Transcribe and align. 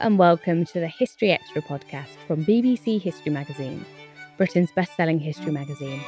And 0.00 0.16
welcome 0.16 0.64
to 0.64 0.78
the 0.78 0.86
History 0.86 1.32
Extra 1.32 1.60
podcast 1.60 2.16
from 2.28 2.44
BBC 2.44 3.00
History 3.00 3.32
Magazine, 3.32 3.84
Britain's 4.36 4.70
best 4.70 4.94
selling 4.96 5.18
history 5.18 5.50
magazine. 5.50 6.00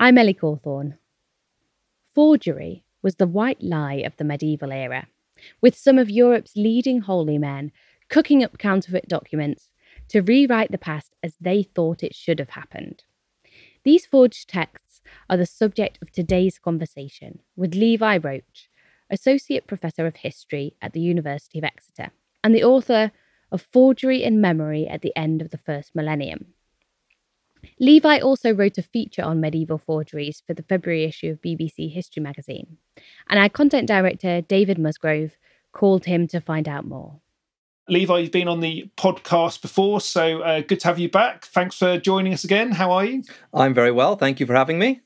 I'm 0.00 0.18
Ellie 0.18 0.34
Cawthorne. 0.34 0.98
Forgery 2.12 2.84
was 3.02 3.14
the 3.16 3.28
white 3.28 3.62
lie 3.62 4.02
of 4.04 4.16
the 4.16 4.24
medieval 4.24 4.72
era, 4.72 5.06
with 5.60 5.76
some 5.76 5.96
of 5.96 6.10
Europe's 6.10 6.56
leading 6.56 7.02
holy 7.02 7.38
men 7.38 7.70
cooking 8.08 8.42
up 8.42 8.58
counterfeit 8.58 9.06
documents 9.08 9.70
to 10.08 10.22
rewrite 10.22 10.72
the 10.72 10.78
past 10.78 11.14
as 11.22 11.36
they 11.40 11.62
thought 11.62 12.02
it 12.02 12.16
should 12.16 12.40
have 12.40 12.50
happened. 12.50 13.04
These 13.84 14.06
forged 14.06 14.48
texts 14.48 14.85
are 15.28 15.36
the 15.36 15.46
subject 15.46 15.98
of 16.02 16.10
today's 16.10 16.58
conversation 16.58 17.40
with 17.56 17.74
Levi 17.74 18.18
Roach, 18.18 18.68
Associate 19.10 19.66
Professor 19.66 20.06
of 20.06 20.16
History 20.16 20.74
at 20.82 20.92
the 20.92 21.00
University 21.00 21.58
of 21.58 21.64
Exeter, 21.64 22.10
and 22.42 22.54
the 22.54 22.64
author 22.64 23.12
of 23.52 23.66
Forgery 23.72 24.24
and 24.24 24.40
Memory 24.40 24.86
at 24.88 25.02
the 25.02 25.16
End 25.16 25.40
of 25.40 25.50
the 25.50 25.58
First 25.58 25.94
Millennium. 25.94 26.46
Levi 27.80 28.18
also 28.18 28.52
wrote 28.52 28.78
a 28.78 28.82
feature 28.82 29.22
on 29.22 29.40
medieval 29.40 29.78
forgeries 29.78 30.42
for 30.46 30.54
the 30.54 30.62
February 30.62 31.04
issue 31.04 31.30
of 31.30 31.42
BBC 31.42 31.92
History 31.92 32.22
magazine, 32.22 32.78
and 33.28 33.38
our 33.38 33.48
content 33.48 33.88
director, 33.88 34.40
David 34.40 34.78
Musgrove, 34.78 35.36
called 35.72 36.04
him 36.04 36.26
to 36.28 36.40
find 36.40 36.68
out 36.68 36.86
more. 36.86 37.20
Levi, 37.88 38.18
you've 38.18 38.32
been 38.32 38.48
on 38.48 38.60
the 38.60 38.90
podcast 38.96 39.62
before, 39.62 40.00
so 40.00 40.40
uh, 40.40 40.60
good 40.60 40.80
to 40.80 40.88
have 40.88 40.98
you 40.98 41.08
back. 41.08 41.44
Thanks 41.46 41.76
for 41.76 41.98
joining 41.98 42.32
us 42.32 42.42
again. 42.42 42.72
How 42.72 42.90
are 42.90 43.04
you? 43.04 43.22
I'm 43.54 43.74
very 43.74 43.92
well. 43.92 44.16
Thank 44.16 44.40
you 44.40 44.46
for 44.46 44.54
having 44.54 44.78
me. 44.78 45.02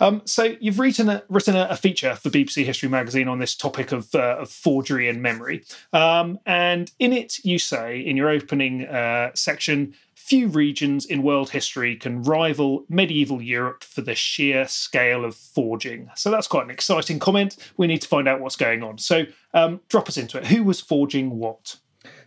Um, 0.00 0.22
so 0.24 0.54
you've 0.60 0.78
written 0.78 1.08
a, 1.08 1.22
written 1.28 1.56
a, 1.56 1.76
feature 1.76 2.14
for 2.14 2.30
BBC 2.30 2.64
History 2.64 2.88
magazine 2.88 3.28
on 3.28 3.38
this 3.38 3.54
topic 3.54 3.92
of, 3.92 4.14
uh, 4.14 4.38
of 4.38 4.50
forgery 4.50 5.08
and 5.08 5.20
memory, 5.22 5.64
um, 5.92 6.38
and 6.46 6.90
in 6.98 7.12
it 7.12 7.44
you 7.44 7.58
say 7.58 8.00
in 8.00 8.16
your 8.16 8.28
opening 8.28 8.86
uh, 8.86 9.30
section, 9.34 9.94
few 10.24 10.48
regions 10.48 11.04
in 11.04 11.22
world 11.22 11.50
history 11.50 11.96
can 11.96 12.22
rival 12.22 12.86
medieval 12.88 13.42
Europe 13.42 13.84
for 13.84 14.00
the 14.00 14.14
sheer 14.14 14.66
scale 14.66 15.22
of 15.22 15.34
forging. 15.34 16.10
So 16.14 16.30
that's 16.30 16.46
quite 16.46 16.64
an 16.64 16.70
exciting 16.70 17.18
comment. 17.18 17.58
We 17.76 17.86
need 17.86 18.00
to 18.00 18.08
find 18.08 18.26
out 18.26 18.40
what's 18.40 18.56
going 18.56 18.82
on. 18.82 18.96
So 18.96 19.24
um, 19.52 19.80
drop 19.88 20.08
us 20.08 20.16
into 20.16 20.38
it. 20.38 20.46
Who 20.46 20.64
was 20.64 20.80
forging 20.80 21.38
what? 21.38 21.76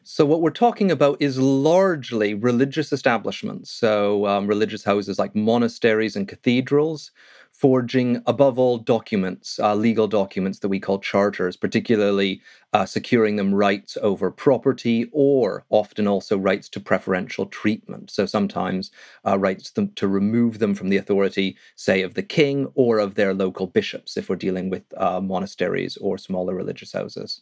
So, 0.09 0.25
what 0.25 0.41
we're 0.41 0.51
talking 0.51 0.89
about 0.89 1.21
is 1.21 1.37
largely 1.37 2.33
religious 2.33 2.93
establishments. 2.93 3.69
So, 3.69 4.25
um, 4.25 4.47
religious 4.47 4.85
houses 4.85 5.19
like 5.19 5.35
monasteries 5.35 6.15
and 6.15 6.25
cathedrals, 6.27 7.11
forging, 7.51 8.23
above 8.25 8.57
all, 8.57 8.77
documents, 8.77 9.59
uh, 9.59 9.75
legal 9.75 10.07
documents 10.07 10.59
that 10.59 10.69
we 10.69 10.79
call 10.79 10.99
charters, 10.99 11.57
particularly 11.57 12.41
uh, 12.71 12.85
securing 12.85 13.35
them 13.35 13.53
rights 13.53 13.97
over 14.01 14.31
property 14.31 15.09
or 15.11 15.65
often 15.69 16.07
also 16.07 16.37
rights 16.37 16.69
to 16.69 16.79
preferential 16.79 17.45
treatment. 17.45 18.09
So, 18.09 18.25
sometimes 18.25 18.91
uh, 19.25 19.37
rights 19.37 19.71
them 19.71 19.91
to 19.95 20.07
remove 20.07 20.59
them 20.59 20.73
from 20.73 20.87
the 20.87 20.97
authority, 20.97 21.57
say, 21.75 22.01
of 22.01 22.13
the 22.13 22.23
king 22.23 22.71
or 22.75 22.99
of 22.99 23.15
their 23.15 23.33
local 23.33 23.67
bishops, 23.67 24.15
if 24.15 24.29
we're 24.29 24.37
dealing 24.37 24.69
with 24.69 24.83
uh, 24.95 25.19
monasteries 25.19 25.97
or 25.97 26.17
smaller 26.17 26.55
religious 26.55 26.93
houses. 26.93 27.41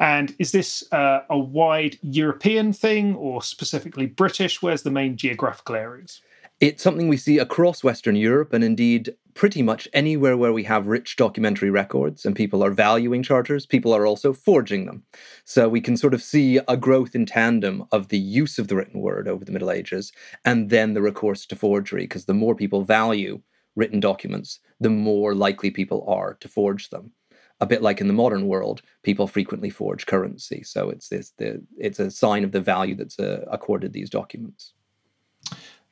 And 0.00 0.34
is 0.38 0.52
this 0.52 0.82
uh, 0.92 1.20
a 1.28 1.38
wide 1.38 1.98
European 2.00 2.72
thing 2.72 3.14
or 3.14 3.42
specifically 3.42 4.06
British? 4.06 4.62
Where's 4.62 4.82
the 4.82 4.90
main 4.90 5.16
geographical 5.16 5.76
areas? 5.76 6.22
It's 6.58 6.82
something 6.82 7.08
we 7.08 7.16
see 7.16 7.38
across 7.38 7.84
Western 7.84 8.16
Europe 8.16 8.52
and 8.52 8.64
indeed 8.64 9.14
pretty 9.34 9.62
much 9.62 9.88
anywhere 9.92 10.36
where 10.36 10.52
we 10.52 10.64
have 10.64 10.86
rich 10.86 11.16
documentary 11.16 11.70
records 11.70 12.26
and 12.26 12.34
people 12.34 12.62
are 12.62 12.70
valuing 12.70 13.22
charters, 13.22 13.64
people 13.64 13.92
are 13.92 14.06
also 14.06 14.32
forging 14.32 14.86
them. 14.86 15.02
So 15.44 15.68
we 15.68 15.80
can 15.80 15.96
sort 15.96 16.14
of 16.14 16.22
see 16.22 16.58
a 16.68 16.76
growth 16.76 17.14
in 17.14 17.26
tandem 17.26 17.84
of 17.92 18.08
the 18.08 18.18
use 18.18 18.58
of 18.58 18.68
the 18.68 18.76
written 18.76 19.00
word 19.00 19.28
over 19.28 19.44
the 19.44 19.52
Middle 19.52 19.70
Ages 19.70 20.12
and 20.44 20.70
then 20.70 20.94
the 20.94 21.02
recourse 21.02 21.46
to 21.46 21.56
forgery, 21.56 22.02
because 22.02 22.24
the 22.24 22.34
more 22.34 22.54
people 22.54 22.82
value 22.82 23.40
written 23.76 24.00
documents, 24.00 24.60
the 24.80 24.90
more 24.90 25.34
likely 25.34 25.70
people 25.70 26.04
are 26.08 26.34
to 26.40 26.48
forge 26.48 26.90
them. 26.90 27.12
A 27.60 27.66
bit 27.66 27.82
like 27.82 28.00
in 28.00 28.06
the 28.06 28.12
modern 28.12 28.46
world, 28.46 28.82
people 29.02 29.26
frequently 29.26 29.70
forge 29.70 30.06
currency. 30.06 30.62
So 30.62 30.90
it's 30.90 31.08
this 31.08 31.32
the 31.36 31.62
it's 31.78 31.98
a 31.98 32.10
sign 32.10 32.44
of 32.44 32.52
the 32.52 32.60
value 32.60 32.94
that's 32.94 33.18
uh, 33.18 33.44
accorded 33.50 33.92
these 33.92 34.10
documents. 34.10 34.72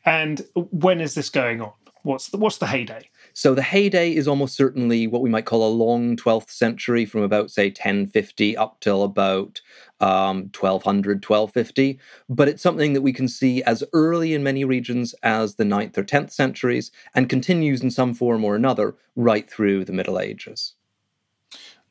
And 0.05 0.47
when 0.55 1.01
is 1.01 1.15
this 1.15 1.29
going 1.29 1.61
on? 1.61 1.73
What's 2.03 2.29
the, 2.29 2.39
what's 2.39 2.59
the 2.59 2.67
heyday? 2.67 3.11
So 3.35 3.55
the 3.55 3.63
heyday 3.63 4.15
is 4.15 4.27
almost 4.27 4.57
certainly 4.57 5.07
what 5.07 5.21
we 5.21 5.29
might 5.29 5.45
call 5.45 5.69
a 5.69 5.69
long 5.69 6.17
12th 6.17 6.49
century 6.49 7.05
from 7.05 7.23
about, 7.23 7.51
say, 7.51 7.67
1050 7.67 8.57
up 8.57 8.81
till 8.81 9.03
about 9.03 9.61
um, 10.01 10.51
1200, 10.59 11.23
1250. 11.23 11.99
But 12.29 12.49
it's 12.49 12.63
something 12.63 12.95
that 12.95 13.03
we 13.03 13.13
can 13.13 13.29
see 13.29 13.63
as 13.65 13.85
early 13.93 14.33
in 14.33 14.43
many 14.43 14.65
regions 14.65 15.15
as 15.23 15.57
the 15.57 15.65
9th 15.65 15.99
or 15.99 16.05
10th 16.05 16.31
centuries 16.31 16.91
and 17.15 17.29
continues 17.29 17.83
in 17.83 17.91
some 17.91 18.15
form 18.15 18.45
or 18.45 18.55
another 18.55 18.95
right 19.15 19.51
through 19.51 19.85
the 19.85 19.93
Middle 19.93 20.19
Ages. 20.19 20.75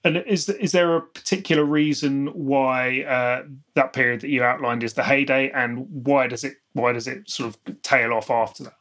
And 0.03 0.17
is 0.17 0.47
is 0.47 0.71
there 0.71 0.95
a 0.95 1.01
particular 1.01 1.65
reason 1.65 2.27
why 2.27 3.01
uh, 3.01 3.43
that 3.75 3.93
period 3.93 4.21
that 4.21 4.29
you 4.29 4.43
outlined 4.43 4.83
is 4.83 4.93
the 4.93 5.03
heyday, 5.03 5.49
and 5.51 5.87
why 5.89 6.27
does 6.27 6.43
it 6.43 6.57
why 6.73 6.93
does 6.93 7.07
it 7.07 7.29
sort 7.29 7.49
of 7.49 7.81
tail 7.81 8.13
off 8.13 8.29
after 8.29 8.63
that? 8.65 8.77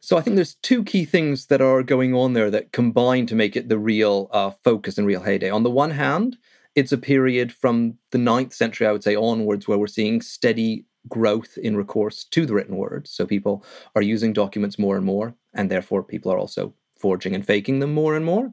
So 0.00 0.16
I 0.16 0.20
think 0.20 0.36
there's 0.36 0.54
two 0.54 0.84
key 0.84 1.04
things 1.04 1.46
that 1.46 1.60
are 1.60 1.82
going 1.82 2.14
on 2.14 2.32
there 2.32 2.50
that 2.50 2.72
combine 2.72 3.26
to 3.26 3.34
make 3.34 3.56
it 3.56 3.68
the 3.68 3.78
real 3.78 4.28
uh, 4.32 4.50
focus 4.62 4.98
and 4.98 5.06
real 5.06 5.22
heyday. 5.22 5.50
On 5.50 5.62
the 5.62 5.70
one 5.70 5.90
hand, 5.92 6.36
it's 6.76 6.92
a 6.92 6.98
period 6.98 7.52
from 7.52 7.98
the 8.12 8.18
9th 8.18 8.52
century, 8.52 8.86
I 8.86 8.92
would 8.92 9.02
say, 9.02 9.16
onwards, 9.16 9.66
where 9.66 9.78
we're 9.78 9.86
seeing 9.86 10.20
steady 10.20 10.84
growth 11.08 11.58
in 11.58 11.76
recourse 11.76 12.24
to 12.24 12.46
the 12.46 12.54
written 12.54 12.76
word. 12.76 13.08
So 13.08 13.26
people 13.26 13.64
are 13.94 14.02
using 14.02 14.32
documents 14.32 14.78
more 14.78 14.96
and 14.96 15.04
more, 15.04 15.34
and 15.54 15.70
therefore 15.70 16.02
people 16.02 16.30
are 16.32 16.38
also 16.38 16.74
forging 16.98 17.34
and 17.34 17.44
faking 17.44 17.80
them 17.80 17.92
more 17.92 18.14
and 18.14 18.24
more. 18.24 18.52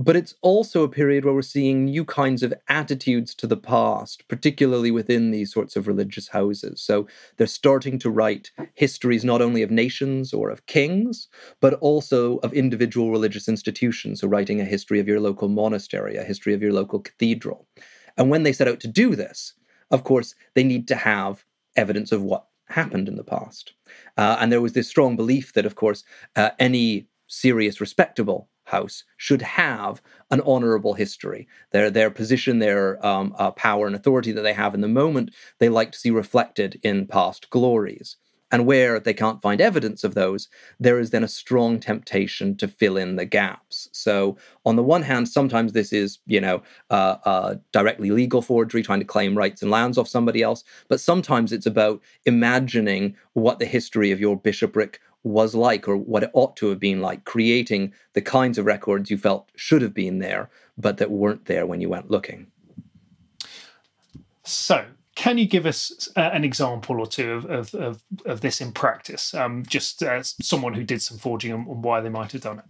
But 0.00 0.14
it's 0.14 0.36
also 0.42 0.84
a 0.84 0.88
period 0.88 1.24
where 1.24 1.34
we're 1.34 1.42
seeing 1.42 1.86
new 1.86 2.04
kinds 2.04 2.44
of 2.44 2.54
attitudes 2.68 3.34
to 3.34 3.48
the 3.48 3.56
past, 3.56 4.22
particularly 4.28 4.92
within 4.92 5.32
these 5.32 5.52
sorts 5.52 5.74
of 5.74 5.88
religious 5.88 6.28
houses. 6.28 6.80
So 6.80 7.08
they're 7.36 7.48
starting 7.48 7.98
to 7.98 8.10
write 8.10 8.52
histories 8.74 9.24
not 9.24 9.42
only 9.42 9.60
of 9.62 9.72
nations 9.72 10.32
or 10.32 10.50
of 10.50 10.66
kings, 10.66 11.26
but 11.60 11.74
also 11.74 12.36
of 12.38 12.52
individual 12.52 13.10
religious 13.10 13.48
institutions. 13.48 14.20
So 14.20 14.28
writing 14.28 14.60
a 14.60 14.64
history 14.64 15.00
of 15.00 15.08
your 15.08 15.18
local 15.18 15.48
monastery, 15.48 16.16
a 16.16 16.22
history 16.22 16.54
of 16.54 16.62
your 16.62 16.72
local 16.72 17.00
cathedral. 17.00 17.66
And 18.16 18.30
when 18.30 18.44
they 18.44 18.52
set 18.52 18.68
out 18.68 18.78
to 18.80 18.88
do 18.88 19.16
this, 19.16 19.54
of 19.90 20.04
course, 20.04 20.36
they 20.54 20.62
need 20.62 20.86
to 20.88 20.94
have 20.94 21.44
evidence 21.76 22.12
of 22.12 22.22
what 22.22 22.46
happened 22.66 23.08
in 23.08 23.16
the 23.16 23.24
past. 23.24 23.72
Uh, 24.16 24.36
and 24.38 24.52
there 24.52 24.60
was 24.60 24.74
this 24.74 24.88
strong 24.88 25.16
belief 25.16 25.54
that, 25.54 25.66
of 25.66 25.74
course, 25.74 26.04
uh, 26.36 26.50
any 26.60 27.08
serious, 27.26 27.80
respectable 27.80 28.48
house 28.68 29.04
should 29.16 29.42
have 29.42 30.00
an 30.30 30.40
honorable 30.42 30.94
history. 30.94 31.48
Their 31.72 31.90
their 31.90 32.10
position, 32.10 32.58
their 32.58 33.04
um, 33.04 33.34
uh, 33.38 33.50
power 33.52 33.86
and 33.86 33.96
authority 33.96 34.32
that 34.32 34.42
they 34.42 34.52
have 34.52 34.74
in 34.74 34.80
the 34.80 34.88
moment, 34.88 35.34
they 35.58 35.68
like 35.68 35.92
to 35.92 35.98
see 35.98 36.10
reflected 36.10 36.80
in 36.82 37.06
past 37.06 37.50
glories. 37.50 38.16
And 38.50 38.64
where 38.64 38.98
they 38.98 39.12
can't 39.12 39.42
find 39.42 39.60
evidence 39.60 40.04
of 40.04 40.14
those, 40.14 40.48
there 40.80 40.98
is 40.98 41.10
then 41.10 41.22
a 41.22 41.28
strong 41.28 41.78
temptation 41.78 42.56
to 42.56 42.66
fill 42.66 42.96
in 42.96 43.16
the 43.16 43.26
gaps. 43.26 43.90
So, 43.92 44.38
on 44.64 44.76
the 44.76 44.82
one 44.82 45.02
hand, 45.02 45.28
sometimes 45.28 45.72
this 45.72 45.92
is, 45.92 46.18
you 46.26 46.40
know, 46.40 46.62
uh, 46.88 47.16
uh, 47.24 47.54
directly 47.72 48.10
legal 48.10 48.40
forgery, 48.40 48.82
trying 48.82 49.00
to 49.00 49.04
claim 49.04 49.36
rights 49.36 49.60
and 49.60 49.70
lands 49.70 49.98
off 49.98 50.08
somebody 50.08 50.42
else. 50.42 50.64
But 50.88 51.00
sometimes 51.00 51.52
it's 51.52 51.66
about 51.66 52.00
imagining 52.24 53.16
what 53.34 53.58
the 53.58 53.66
history 53.66 54.12
of 54.12 54.20
your 54.20 54.36
bishopric 54.36 54.98
was 55.22 55.54
like 55.54 55.88
or 55.88 55.96
what 55.96 56.22
it 56.22 56.30
ought 56.32 56.56
to 56.56 56.68
have 56.68 56.80
been 56.80 57.00
like, 57.00 57.24
creating 57.24 57.92
the 58.14 58.22
kinds 58.22 58.58
of 58.58 58.66
records 58.66 59.10
you 59.10 59.18
felt 59.18 59.50
should 59.56 59.82
have 59.82 59.94
been 59.94 60.18
there, 60.18 60.50
but 60.76 60.98
that 60.98 61.10
weren't 61.10 61.46
there 61.46 61.66
when 61.66 61.80
you 61.80 61.88
went 61.88 62.10
looking. 62.10 62.46
So, 64.44 64.86
can 65.14 65.36
you 65.36 65.46
give 65.46 65.66
us 65.66 66.08
uh, 66.16 66.30
an 66.32 66.44
example 66.44 67.00
or 67.00 67.06
two 67.06 67.32
of, 67.32 67.44
of, 67.46 67.74
of, 67.74 68.02
of 68.24 68.40
this 68.40 68.60
in 68.60 68.72
practice? 68.72 69.34
Um, 69.34 69.64
just 69.66 70.02
uh, 70.02 70.22
someone 70.22 70.74
who 70.74 70.84
did 70.84 71.02
some 71.02 71.18
forging 71.18 71.52
and, 71.52 71.66
and 71.66 71.82
why 71.82 72.00
they 72.00 72.08
might 72.08 72.32
have 72.32 72.42
done 72.42 72.60
it. 72.60 72.64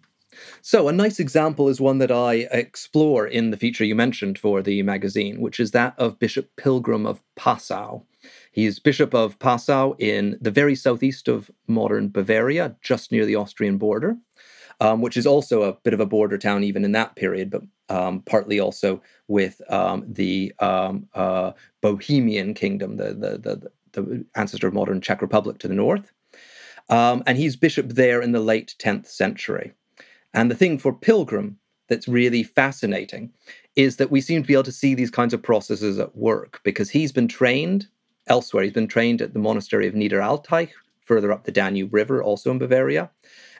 So, 0.63 0.89
a 0.89 0.93
nice 0.93 1.21
example 1.21 1.69
is 1.69 1.81
one 1.81 1.99
that 1.99 2.11
I 2.11 2.49
explore 2.51 3.27
in 3.27 3.51
the 3.51 3.57
feature 3.57 3.85
you 3.85 3.95
mentioned 3.95 4.39
for 4.39 4.63
the 4.63 4.83
magazine, 4.83 5.41
which 5.41 5.61
is 5.61 5.73
that 5.73 5.95
of 5.99 6.19
Bishop 6.19 6.51
Pilgrim 6.57 7.07
of 7.07 7.21
Passau. 7.37 8.03
He 8.59 8.67
is 8.67 8.81
Bishop 8.81 9.15
of 9.15 9.39
Passau 9.39 9.95
in 10.01 10.37
the 10.41 10.51
very 10.51 10.75
southeast 10.75 11.29
of 11.29 11.49
modern 11.69 12.09
Bavaria, 12.09 12.75
just 12.83 13.13
near 13.13 13.25
the 13.25 13.37
Austrian 13.37 13.79
border, 13.79 14.17
um, 14.81 15.01
which 15.01 15.17
is 15.17 15.29
also 15.29 15.63
a 15.63 15.75
bit 15.75 15.95
of 15.95 16.01
a 16.01 16.07
border 16.07 16.37
town 16.39 16.65
even 16.65 16.85
in 16.85 16.91
that 16.91 17.15
period, 17.15 17.51
but 17.51 17.63
um, 17.89 18.21
partly 18.23 18.59
also 18.59 19.01
with 19.29 19.63
um, 19.71 20.05
the 20.09 20.53
um, 20.59 21.07
uh, 21.15 21.53
Bohemian 21.83 22.53
kingdom, 22.53 22.97
the, 22.97 23.15
the, 23.15 23.39
the, 23.39 23.71
the, 23.93 24.25
ancestor 24.35 24.67
of 24.67 24.75
modern 24.75 25.01
Czech 25.01 25.23
Republic 25.23 25.61
to 25.61 25.69
the 25.69 25.75
north. 25.75 26.13
Um, 26.89 27.23
and 27.29 27.39
he's 27.39 27.55
bishop 27.55 27.91
there 27.91 28.21
in 28.21 28.33
the 28.33 28.41
late 28.41 28.75
10th 28.81 29.07
century. 29.07 29.73
And 30.35 30.51
the 30.51 30.57
thing 30.57 30.79
for 30.79 30.93
Pilgrim 30.93 31.61
that's 31.89 32.09
really 32.09 32.43
fascinating 32.43 33.31
is 33.77 33.99
that 33.99 34.11
we 34.11 34.21
seem 34.21 34.43
to 34.43 34.49
be 34.49 34.55
able 34.55 34.65
to 34.65 34.73
see 34.73 34.97
these 34.97 35.13
kinds 35.13 35.33
of 35.33 35.45
processes 35.45 36.01
at 36.01 36.17
work 36.17 36.61
because 36.65 36.91
he's 36.91 37.13
been 37.13 37.29
trained 37.29 37.87
elsewhere. 38.29 38.65
He's 38.65 38.73
been 38.73 38.89
trained 38.89 39.21
at 39.21 39.33
the 39.33 39.39
monastery 39.39 39.87
of 39.87 39.95
Niederaltaich, 39.95 40.71
further 41.05 41.33
up 41.33 41.45
the 41.45 41.53
Danube 41.53 41.93
River, 41.93 42.23
also 42.23 42.51
in 42.51 42.59
Bavaria, 42.59 43.11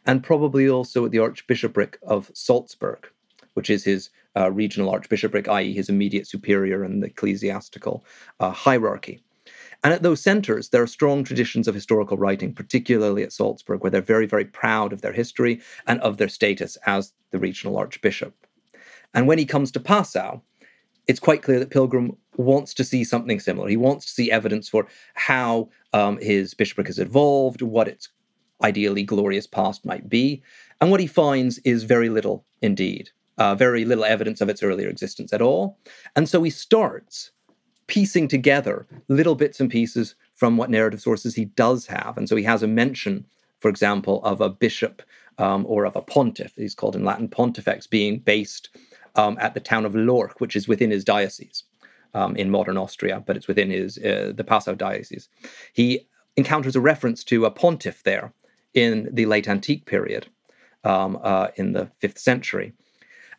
and 0.07 0.23
probably 0.23 0.69
also 0.69 1.05
at 1.05 1.11
the 1.11 1.19
Archbishopric 1.19 1.99
of 2.03 2.31
Salzburg, 2.35 3.09
which 3.55 3.71
is 3.71 3.85
his 3.85 4.11
uh, 4.37 4.51
regional 4.51 4.91
archbishopric, 4.91 5.49
i.e., 5.49 5.73
his 5.73 5.89
immediate 5.89 6.27
superior 6.27 6.85
in 6.85 7.01
the 7.01 7.09
ecclesiastical 7.09 8.05
uh, 8.39 8.51
hierarchy. 8.51 9.21
And 9.85 9.95
at 9.95 10.03
those 10.03 10.21
centers, 10.21 10.71
there 10.71 10.83
are 10.83 10.89
strong 10.89 11.25
traditions 11.25 11.69
of 11.69 11.75
historical 11.75 12.17
writing, 12.17 12.53
particularly 12.53 13.23
at 13.23 13.33
Salzburg, 13.33 13.83
where 13.83 13.91
they're 13.91 14.01
very, 14.01 14.27
very 14.27 14.45
proud 14.45 14.93
of 14.93 15.03
their 15.03 15.13
history 15.13 15.61
and 15.87 16.01
of 16.01 16.17
their 16.17 16.29
status 16.29 16.77
as 16.87 17.13
the 17.31 17.39
regional 17.39 17.77
archbishop. 17.77 18.35
And 19.15 19.27
when 19.27 19.39
he 19.39 19.47
comes 19.47 19.71
to 19.73 19.81
Passau, 19.81 20.41
it's 21.07 21.21
quite 21.21 21.43
clear 21.43 21.59
that 21.59 21.71
Pilgrim 21.71 22.17
wants 22.39 22.73
to 22.75 22.85
see 22.85 23.05
something 23.05 23.41
similar. 23.41 23.69
He 23.69 23.77
wants 23.77 24.07
to 24.07 24.13
see 24.13 24.31
evidence 24.31 24.69
for 24.69 24.87
how 25.15 25.69
um, 25.93 26.19
his 26.19 26.55
bishopric 26.55 26.87
has 26.87 26.99
evolved, 26.99 27.63
what 27.63 27.89
its 27.89 28.09
ideally 28.63 29.03
glorious 29.03 29.47
past 29.47 29.85
might 29.85 30.09
be. 30.09 30.43
And 30.81 30.91
what 30.91 31.01
he 31.01 31.07
finds 31.07 31.59
is 31.59 31.85
very 31.85 32.09
little 32.09 32.45
indeed, 32.63 33.11
uh, 33.37 33.55
very 33.55 33.85
little 33.85 34.05
evidence 34.05 34.41
of 34.41 34.49
its 34.49 34.63
earlier 34.63 34.89
existence 34.89 35.33
at 35.33 35.43
all. 35.43 35.79
And 36.17 36.29
so 36.29 36.43
he 36.43 36.51
starts 36.51 37.33
piecing 37.87 38.29
together 38.29 38.87
little 39.09 39.35
bits 39.35 39.61
and 39.61 39.71
pieces 39.71 40.15
from 40.35 40.57
what 40.57 40.71
narrative 40.71 41.01
sources 41.01 41.35
he 41.35 41.47
does 41.47 41.87
have. 41.87 42.17
And 42.17 42.29
so 42.29 42.37
he 42.37 42.45
has 42.45 42.63
a 42.63 42.69
mention, 42.69 43.27
for 43.61 43.69
example, 43.69 44.23
of 44.25 44.41
a 44.41 44.51
bishop 44.51 45.03
um, 45.39 45.65
or 45.69 45.85
of 45.85 45.97
a 45.97 46.03
pontiff, 46.03 46.53
he's 46.57 46.75
called 46.75 46.97
in 46.97 47.05
Latin 47.05 47.29
pontifex, 47.29 47.87
being 47.87 48.19
based 48.19 48.69
um, 49.15 49.39
at 49.41 49.55
the 49.55 49.61
town 49.61 49.87
of 49.87 49.95
Lorch, 49.95 50.33
which 50.39 50.55
is 50.55 50.69
within 50.69 50.91
his 50.91 51.05
diocese 51.05 51.65
um, 52.15 52.37
in 52.37 52.51
modern 52.51 52.77
Austria, 52.77 53.23
but 53.25 53.37
it's 53.37 53.49
within 53.49 53.71
his 53.71 53.99
uh, 53.99 54.33
the 54.35 54.45
Passau 54.45 54.75
diocese. 54.77 55.29
He 55.73 56.09
encounters 56.37 56.77
a 56.77 56.81
reference 56.81 57.25
to 57.25 57.45
a 57.45 57.51
pontiff 57.51 58.03
there 58.03 58.33
in 58.75 59.09
the 59.13 59.27
late 59.27 59.49
antique 59.49 59.87
period, 59.87 60.29
um, 60.85 61.19
uh, 61.23 61.49
in 61.57 61.73
the 61.73 61.91
fifth 61.99 62.19
century. 62.19 62.73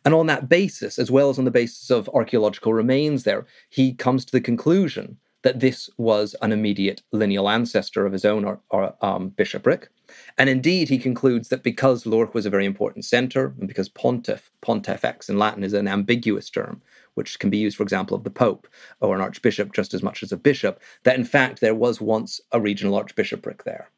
And 0.04 0.14
on 0.14 0.26
that 0.26 0.48
basis, 0.48 0.98
as 0.98 1.10
well 1.10 1.30
as 1.30 1.38
on 1.38 1.44
the 1.44 1.50
basis 1.50 1.90
of 1.90 2.08
archaeological 2.14 2.72
remains 2.72 3.24
there, 3.24 3.46
he 3.68 3.92
comes 3.92 4.24
to 4.24 4.32
the 4.32 4.40
conclusion 4.40 5.18
that 5.42 5.60
this 5.60 5.88
was 5.96 6.34
an 6.42 6.52
immediate 6.52 7.02
lineal 7.12 7.48
ancestor 7.48 8.04
of 8.04 8.12
his 8.12 8.24
own 8.24 8.44
or, 8.44 8.60
or, 8.70 8.94
um, 9.02 9.30
bishopric. 9.30 9.88
And 10.36 10.50
indeed, 10.50 10.88
he 10.88 10.98
concludes 10.98 11.48
that 11.48 11.62
because 11.62 12.04
Lorch 12.04 12.34
was 12.34 12.44
a 12.44 12.50
very 12.50 12.66
important 12.66 13.04
center, 13.04 13.54
and 13.58 13.68
because 13.68 13.88
pontiff, 13.88 14.50
pontifex 14.60 15.28
in 15.28 15.38
Latin 15.38 15.64
is 15.64 15.72
an 15.72 15.88
ambiguous 15.88 16.50
term, 16.50 16.82
which 17.14 17.38
can 17.38 17.50
be 17.50 17.58
used, 17.58 17.76
for 17.76 17.82
example, 17.82 18.16
of 18.16 18.24
the 18.24 18.30
Pope 18.30 18.68
or 19.00 19.14
an 19.14 19.20
archbishop 19.20 19.72
just 19.72 19.94
as 19.94 20.02
much 20.02 20.22
as 20.22 20.32
a 20.32 20.36
bishop, 20.36 20.80
that 21.04 21.16
in 21.16 21.24
fact 21.24 21.60
there 21.60 21.74
was 21.74 22.00
once 22.00 22.40
a 22.52 22.60
regional 22.60 22.94
archbishopric 22.94 23.64
there. 23.64 23.90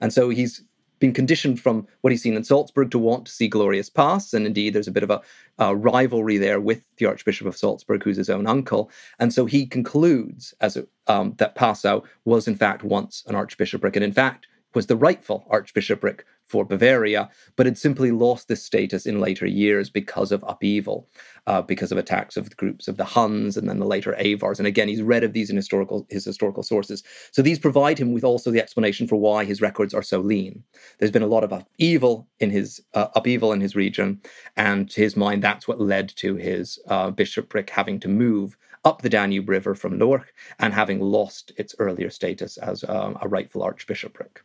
And 0.00 0.12
so 0.12 0.30
he's 0.30 0.62
been 1.00 1.12
conditioned 1.14 1.58
from 1.58 1.86
what 2.02 2.10
he's 2.10 2.22
seen 2.22 2.36
in 2.36 2.44
Salzburg 2.44 2.90
to 2.90 2.98
want 2.98 3.24
to 3.26 3.32
see 3.32 3.48
glorious 3.48 3.88
pasts. 3.90 4.34
And 4.34 4.46
indeed, 4.46 4.74
there's 4.74 4.86
a 4.86 4.92
bit 4.92 5.02
of 5.02 5.10
a, 5.10 5.20
a, 5.58 5.74
rivalry 5.74 6.36
there 6.36 6.60
with 6.60 6.84
the 6.98 7.06
Archbishop 7.06 7.46
of 7.46 7.56
Salzburg, 7.56 8.04
who's 8.04 8.18
his 8.18 8.30
own 8.30 8.46
uncle. 8.46 8.90
And 9.18 9.32
so 9.32 9.46
he 9.46 9.66
concludes 9.66 10.54
as 10.60 10.76
a, 10.76 10.86
um, 11.06 11.34
that 11.38 11.54
Passau 11.54 12.02
was 12.26 12.46
in 12.46 12.54
fact 12.54 12.84
once 12.84 13.24
an 13.26 13.34
archbishopric. 13.34 13.96
And 13.96 14.04
in 14.04 14.12
fact, 14.12 14.46
was 14.74 14.86
the 14.86 14.96
rightful 14.96 15.46
archbishopric 15.50 16.24
for 16.46 16.64
Bavaria, 16.64 17.28
but 17.56 17.66
had 17.66 17.78
simply 17.78 18.10
lost 18.10 18.48
this 18.48 18.62
status 18.62 19.06
in 19.06 19.20
later 19.20 19.46
years 19.46 19.88
because 19.88 20.32
of 20.32 20.44
upheaval, 20.46 21.08
uh, 21.46 21.62
because 21.62 21.92
of 21.92 21.98
attacks 21.98 22.36
of 22.36 22.56
groups 22.56 22.88
of 22.88 22.96
the 22.96 23.04
Huns 23.04 23.56
and 23.56 23.68
then 23.68 23.78
the 23.78 23.86
later 23.86 24.16
Avars. 24.18 24.58
And 24.58 24.66
again, 24.66 24.88
he's 24.88 25.02
read 25.02 25.22
of 25.22 25.32
these 25.32 25.50
in 25.50 25.56
historical 25.56 26.06
his 26.10 26.24
historical 26.24 26.62
sources. 26.62 27.04
So 27.30 27.40
these 27.40 27.58
provide 27.58 27.98
him 27.98 28.12
with 28.12 28.24
also 28.24 28.50
the 28.50 28.60
explanation 28.60 29.06
for 29.06 29.16
why 29.16 29.44
his 29.44 29.60
records 29.60 29.94
are 29.94 30.02
so 30.02 30.18
lean. 30.20 30.64
There's 30.98 31.12
been 31.12 31.22
a 31.22 31.26
lot 31.26 31.44
of 31.44 31.52
upheaval 31.52 32.28
in 32.40 32.50
his 32.50 32.80
uh, 32.94 33.08
upheaval 33.14 33.52
in 33.52 33.60
his 33.60 33.76
region, 33.76 34.20
and 34.56 34.90
to 34.90 35.00
his 35.00 35.16
mind, 35.16 35.42
that's 35.42 35.68
what 35.68 35.80
led 35.80 36.08
to 36.16 36.34
his 36.34 36.78
uh, 36.88 37.10
bishopric 37.10 37.70
having 37.70 38.00
to 38.00 38.08
move 38.08 38.56
up 38.84 39.02
the 39.02 39.10
Danube 39.10 39.48
River 39.48 39.74
from 39.74 39.98
Lorch 39.98 40.26
and 40.58 40.72
having 40.72 41.00
lost 41.00 41.52
its 41.56 41.74
earlier 41.78 42.10
status 42.10 42.56
as 42.56 42.84
um, 42.88 43.18
a 43.20 43.28
rightful 43.28 43.62
archbishopric. 43.62 44.42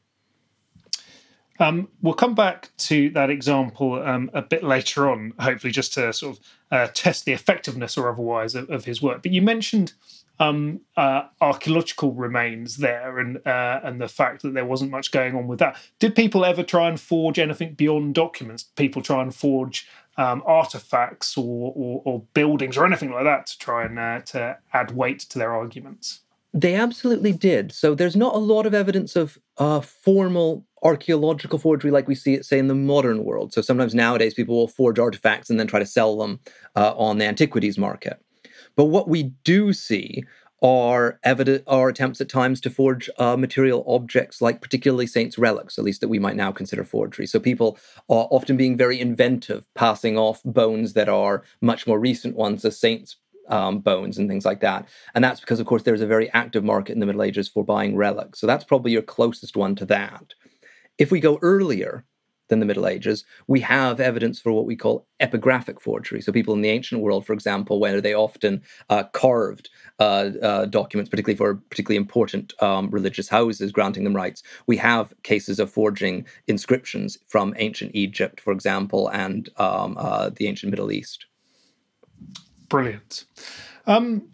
Um, 1.60 1.88
we'll 2.02 2.14
come 2.14 2.36
back 2.36 2.70
to 2.78 3.10
that 3.12 3.30
example 3.30 3.94
um, 4.04 4.30
a 4.34 4.42
bit 4.42 4.64
later 4.64 5.10
on, 5.10 5.34
hopefully, 5.40 5.72
just 5.72 5.94
to 5.94 6.12
sort 6.12 6.38
of 6.38 6.44
uh, 6.72 6.88
test 6.94 7.26
the 7.26 7.32
effectiveness 7.32 7.98
or 7.98 8.10
otherwise 8.10 8.56
of, 8.56 8.70
of 8.70 8.86
his 8.86 9.02
work. 9.02 9.24
But 9.24 9.32
you 9.32 9.42
mentioned 9.42 9.94
um, 10.40 10.82
uh, 10.98 11.24
archaeological 11.40 12.12
remains 12.12 12.78
there, 12.78 13.20
and 13.20 13.38
uh, 13.48 13.80
and 13.84 14.02
the 14.02 14.10
fact 14.10 14.42
that 14.42 14.54
there 14.54 14.66
wasn't 14.66 14.92
much 14.92 15.12
going 15.12 15.36
on 15.36 15.48
with 15.48 15.60
that. 15.60 15.78
Did 16.00 16.16
people 16.16 16.44
ever 16.44 16.64
try 16.64 16.90
and 16.90 17.00
forge 17.00 17.40
anything 17.40 17.74
beyond 17.74 18.16
documents? 18.16 18.64
People 18.64 19.02
try 19.02 19.22
and 19.22 19.34
forge 19.34 19.88
um, 20.18 20.44
artifacts 20.46 21.38
or, 21.38 21.74
or, 21.76 22.02
or, 22.06 22.24
buildings 22.34 22.78
or 22.78 22.86
anything 22.86 23.12
like 23.12 23.26
that 23.26 23.48
to 23.48 23.58
try 23.58 23.84
and 23.84 24.00
uh, 24.00 24.22
to 24.22 24.58
add 24.72 24.92
weight 24.92 25.20
to 25.20 25.38
their 25.38 25.54
arguments. 25.54 26.22
They 26.54 26.74
absolutely 26.74 27.34
did. 27.34 27.74
So 27.74 27.96
there's 27.96 28.16
not 28.16 28.34
a 28.34 28.38
lot 28.38 28.66
of 28.66 28.74
evidence 28.74 29.18
of 29.18 29.38
uh, 29.58 29.82
formal 29.82 30.66
archaeological 30.84 31.58
forgery 31.58 31.92
like 31.92 32.08
we 32.08 32.16
see 32.16 32.34
it, 32.34 32.46
say, 32.46 32.60
in 32.60 32.68
the 32.68 32.76
modern 32.76 33.24
world. 33.24 33.54
So 33.54 33.62
sometimes 33.62 33.96
nowadays 33.96 34.34
people 34.34 34.56
will 34.56 34.68
forge 34.68 35.00
artifacts 35.00 35.50
and 35.50 35.60
then 35.60 35.68
try 35.68 35.80
to 35.80 35.86
sell 35.86 36.18
them 36.18 36.40
uh, 36.76 36.94
on 36.96 37.18
the 37.18 37.26
antiquities 37.26 37.78
market. 37.78 38.22
But 38.76 38.86
what 38.86 39.08
we 39.08 39.24
do 39.44 39.74
see 39.74 40.24
are 40.62 41.20
evident 41.24 41.64
are 41.68 41.90
attempts 41.90 42.22
at 42.22 42.30
times 42.30 42.62
to 42.62 42.70
forge 42.70 43.10
uh, 43.20 43.36
material 43.36 43.84
objects 43.88 44.42
like 44.42 44.62
particularly 44.62 45.06
saints 45.06 45.38
relics 45.38 45.78
at 45.78 45.84
least 45.84 46.00
that 46.02 46.08
we 46.08 46.18
might 46.18 46.36
now 46.36 46.52
consider 46.52 46.84
forgery 46.84 47.28
so 47.28 47.40
people 47.40 47.78
are 48.10 48.28
often 48.32 48.56
being 48.56 48.78
very 48.78 49.00
inventive 49.00 49.68
passing 49.76 50.18
off 50.18 50.42
bones 50.46 50.94
that 50.94 51.10
are 51.10 51.44
much 51.62 51.86
more 51.86 52.00
recent 52.00 52.36
ones 52.36 52.64
as 52.64 52.80
saints 52.80 53.18
um, 53.50 53.80
bones 53.80 54.18
and 54.18 54.30
things 54.30 54.46
like 54.46 54.62
that. 54.62 54.88
And 55.14 55.24
that's 55.24 55.40
because, 55.40 55.60
of 55.60 55.66
course, 55.66 55.84
there's 55.84 56.02
a 56.02 56.08
very 56.08 56.32
active 56.32 56.64
market 56.64 56.94
in 56.94 57.00
the 57.00 57.06
Middle 57.06 57.24
Ages 57.24 57.48
for 57.48 57.64
buying 57.64 57.96
relics. 57.96 58.40
So 58.40 58.48
that's 58.48 58.64
probably 58.64 58.92
your 58.92 59.02
closest 59.02 59.56
one 59.56 59.76
to 59.76 59.86
that. 59.86 60.34
If 60.98 61.12
we 61.12 61.20
go 61.20 61.40
earlier 61.42 62.06
than 62.48 62.60
the 62.60 62.66
Middle 62.66 62.88
Ages, 62.88 63.26
we 63.48 63.60
have 63.62 64.00
evidence 64.00 64.40
for 64.40 64.52
what 64.52 64.66
we 64.66 64.76
call 64.76 65.08
epigraphic 65.20 65.82
forgery. 65.82 66.22
So 66.22 66.32
people 66.32 66.54
in 66.54 66.62
the 66.62 66.70
ancient 66.70 67.02
world, 67.02 67.26
for 67.26 67.34
example, 67.34 67.80
where 67.80 68.00
they 68.02 68.14
often 68.14 68.62
uh, 68.90 69.06
carved 69.14 69.70
uh, 70.00 70.30
uh, 70.42 70.66
documents, 70.66 71.10
particularly 71.10 71.38
for 71.38 71.56
particularly 71.56 71.98
important 71.98 72.54
um, 72.62 72.90
religious 72.92 73.28
houses, 73.28 73.72
granting 73.72 74.04
them 74.04 74.16
rights. 74.16 74.44
We 74.68 74.78
have 74.78 75.14
cases 75.24 75.60
of 75.60 75.72
forging 75.72 76.26
inscriptions 76.48 77.18
from 77.28 77.56
ancient 77.58 77.92
Egypt, 77.96 78.40
for 78.40 78.54
example, 78.54 79.10
and 79.10 79.50
um, 79.58 79.98
uh, 79.98 80.30
the 80.30 80.48
ancient 80.48 80.70
Middle 80.70 80.92
East. 80.92 81.26
Brilliant. 82.70 83.26
Um, 83.88 84.30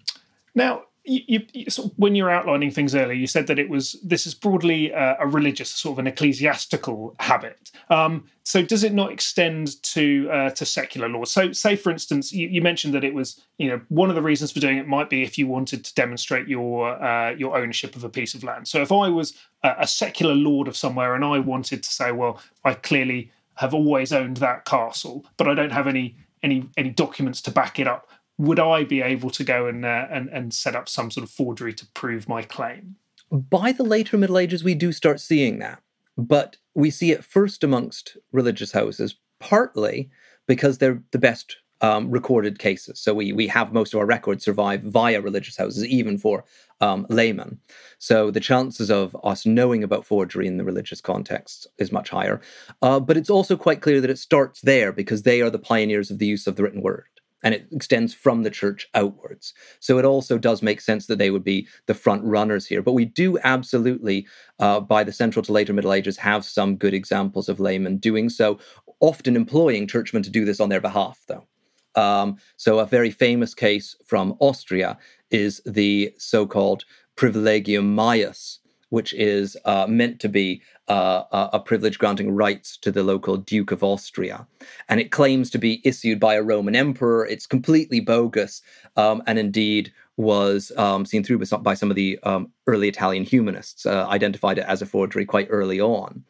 now, 0.56 0.84
you, 1.04 1.42
you, 1.54 1.66
when 1.96 2.14
you 2.16 2.24
were 2.24 2.30
outlining 2.30 2.70
things 2.70 2.94
earlier, 2.94 3.14
you 3.14 3.26
said 3.26 3.48
that 3.48 3.58
it 3.58 3.70
was 3.70 3.94
this 4.04 4.28
is 4.28 4.36
broadly 4.36 4.94
uh, 4.94 5.16
a 5.20 5.28
religious, 5.28 5.72
sort 5.72 5.96
of 5.96 6.00
an 6.00 6.08
ecclesiastical 6.08 7.16
habit. 7.20 7.72
Um, 7.90 8.26
so, 8.44 8.62
does 8.62 8.84
it 8.84 8.94
not 8.94 9.12
extend 9.12 9.82
to 9.84 10.30
uh, 10.32 10.50
to 10.52 10.66
secular 10.66 11.10
laws? 11.10 11.32
So, 11.32 11.52
say 11.54 11.76
for 11.76 11.92
instance, 11.92 12.32
you, 12.32 12.48
you, 12.48 12.62
mentioned 12.62 12.94
that 12.94 13.04
it 13.04 13.16
was 13.16 13.42
you 13.58 13.70
know 13.70 13.82
one 13.90 14.10
of 14.10 14.16
the 14.16 14.22
reasons 14.22 14.52
for 14.52 14.60
doing 14.60 14.78
it 14.78 14.88
might 14.88 15.10
be 15.10 15.24
if 15.24 15.40
you 15.40 15.48
wanted 15.48 15.84
to 15.86 15.94
demonstrate 15.96 16.48
your 16.48 17.04
uh, 17.04 17.32
your 17.32 17.58
ownership 17.58 17.96
of 17.96 18.04
a 18.04 18.10
piece 18.10 18.36
of 18.36 18.44
land. 18.44 18.68
So, 18.68 18.82
if 18.82 18.92
I 18.92 19.10
was 19.10 19.34
a, 19.64 19.76
a 19.80 19.88
secular 19.88 20.36
lord 20.36 20.68
of 20.68 20.78
somewhere 20.78 21.16
and 21.16 21.26
I 21.26 21.40
wanted 21.40 21.82
to 21.82 21.90
say, 21.90 22.12
well, 22.12 22.40
I 22.64 22.76
clearly 22.76 23.32
have 23.56 23.74
always 23.74 24.14
owned 24.14 24.38
that 24.38 24.66
castle, 24.66 25.26
but 25.38 25.48
I 25.48 25.56
don't 25.56 25.72
have 25.72 25.88
any 25.88 26.16
any 26.44 26.70
any 26.78 26.92
documents 26.92 27.42
to 27.42 27.52
back 27.52 27.80
it 27.80 27.88
up 27.88 28.08
would 28.42 28.60
I 28.60 28.84
be 28.84 29.02
able 29.02 29.30
to 29.30 29.44
go 29.44 29.68
and, 29.68 29.86
uh, 29.86 30.08
and 30.10 30.28
and 30.30 30.54
set 30.54 30.76
up 30.76 30.90
some 30.90 31.12
sort 31.12 31.24
of 31.24 31.30
forgery 31.30 31.74
to 31.76 31.86
prove 31.94 32.28
my 32.28 32.42
claim? 32.42 32.96
By 33.32 33.72
the 33.72 33.84
later 33.84 34.18
Middle 34.18 34.40
Ages, 34.40 34.64
we 34.64 34.74
do 34.74 34.92
start 34.92 35.20
seeing 35.20 35.60
that, 35.60 35.82
but 36.18 36.58
we 36.74 36.90
see 36.90 37.12
it 37.12 37.24
first 37.24 37.64
amongst 37.64 38.18
religious 38.32 38.72
houses, 38.72 39.16
partly 39.40 40.10
because 40.48 40.80
they're 40.80 41.04
the 41.12 41.20
best 41.20 41.58
um, 41.82 42.10
recorded 42.10 42.58
cases. 42.58 43.00
So 43.00 43.14
we 43.14 43.32
we 43.32 43.48
have 43.48 43.74
most 43.74 43.94
of 43.94 44.00
our 44.00 44.08
records 44.08 44.44
survive 44.44 44.82
via 44.82 45.22
religious 45.22 45.58
houses, 45.58 45.86
even 45.86 46.18
for 46.18 46.44
um, 46.80 47.06
laymen. 47.10 47.60
So 48.00 48.32
the 48.32 48.40
chances 48.40 48.90
of 48.90 49.16
us 49.24 49.46
knowing 49.46 49.84
about 49.84 50.04
forgery 50.04 50.48
in 50.48 50.58
the 50.58 50.64
religious 50.64 51.00
context 51.00 51.68
is 51.78 51.92
much 51.92 52.10
higher. 52.10 52.42
Uh, 52.82 53.00
but 53.00 53.18
it's 53.18 53.30
also 53.30 53.56
quite 53.56 53.82
clear 53.82 54.02
that 54.02 54.10
it 54.10 54.18
starts 54.18 54.62
there 54.62 54.92
because 54.92 55.22
they 55.22 55.42
are 55.42 55.52
the 55.52 55.60
pioneers 55.60 56.10
of 56.10 56.18
the 56.18 56.26
use 56.26 56.48
of 56.48 56.56
the 56.56 56.64
written 56.64 56.82
word 56.82 57.06
and 57.44 57.54
it 57.54 57.68
extends 57.72 58.14
from 58.14 58.44
the 58.44 58.50
church 58.50 58.88
outwards. 58.94 59.54
So 59.80 59.98
it 59.98 60.06
also 60.06 60.38
does 60.38 60.62
make 60.62 60.82
sense 60.82 61.08
that 61.08 61.18
they 61.18 61.32
would 61.32 61.44
be 61.44 61.68
the 61.86 61.94
front 61.94 62.24
runners 62.24 62.68
here. 62.68 62.82
But 62.82 62.94
we 62.94 63.06
do 63.06 63.38
absolutely, 63.44 64.28
uh, 64.60 64.80
by 64.80 65.04
the 65.04 65.14
Central 65.14 65.44
to 65.44 65.52
later 65.52 65.74
Middle 65.74 65.94
Ages, 65.94 66.18
have 66.18 66.46
some 66.46 66.76
good 66.76 66.94
examples 66.94 67.50
of 67.50 67.60
laymen 67.60 67.98
doing 67.98 68.30
so, 68.30 68.60
often 69.00 69.36
employing 69.36 69.88
churchmen 69.88 70.24
to 70.24 70.30
do 70.30 70.46
this 70.46 70.60
on 70.60 70.70
their 70.70 70.82
behalf, 70.82 71.20
though. 71.28 71.48
Um, 71.96 72.38
so 72.56 72.80
a 72.80 72.86
very 72.86 73.12
famous 73.12 73.54
case 73.54 73.96
from 74.06 74.38
Austria 74.40 74.98
is 75.30 75.62
the 75.66 76.14
so-called 76.18 76.86
Privilegium 77.18 77.94
Maius, 77.94 78.60
which 78.92 79.14
is 79.14 79.58
uh, 79.66 79.86
meant 79.88 80.20
to 80.20 80.30
be 80.30 80.62
uh, 80.88 81.24
a 81.54 81.60
privilege 81.60 81.98
granting 81.98 82.32
rights 82.32 82.78
to 82.78 82.92
the 82.92 83.04
local 83.04 83.38
Duke 83.38 83.72
of 83.72 83.84
Austria. 83.84 84.46
And 84.90 85.00
it 85.00 85.12
claims 85.12 85.50
to 85.52 85.58
be 85.58 85.82
issued 85.86 86.20
by 86.20 86.36
a 86.36 86.44
Roman 86.44 86.76
emperor. 86.76 87.26
It's 87.26 87.48
completely 87.48 88.02
bogus 88.02 88.62
um, 88.98 89.24
and 89.28 89.40
indeed 89.40 89.94
was 90.22 90.72
um, 90.78 91.06
seen 91.06 91.24
through 91.24 91.40
by 91.40 91.74
some 91.74 91.90
of 91.90 91.96
the 91.96 92.20
um, 92.24 92.52
early 92.68 92.88
Italian 92.88 93.24
humanists, 93.24 93.86
uh, 93.86 94.06
identified 94.08 94.58
it 94.58 94.66
as 94.68 94.82
a 94.82 94.86
forgery 94.86 95.26
quite 95.26 95.48
early 95.50 95.82
on. 95.82 96.24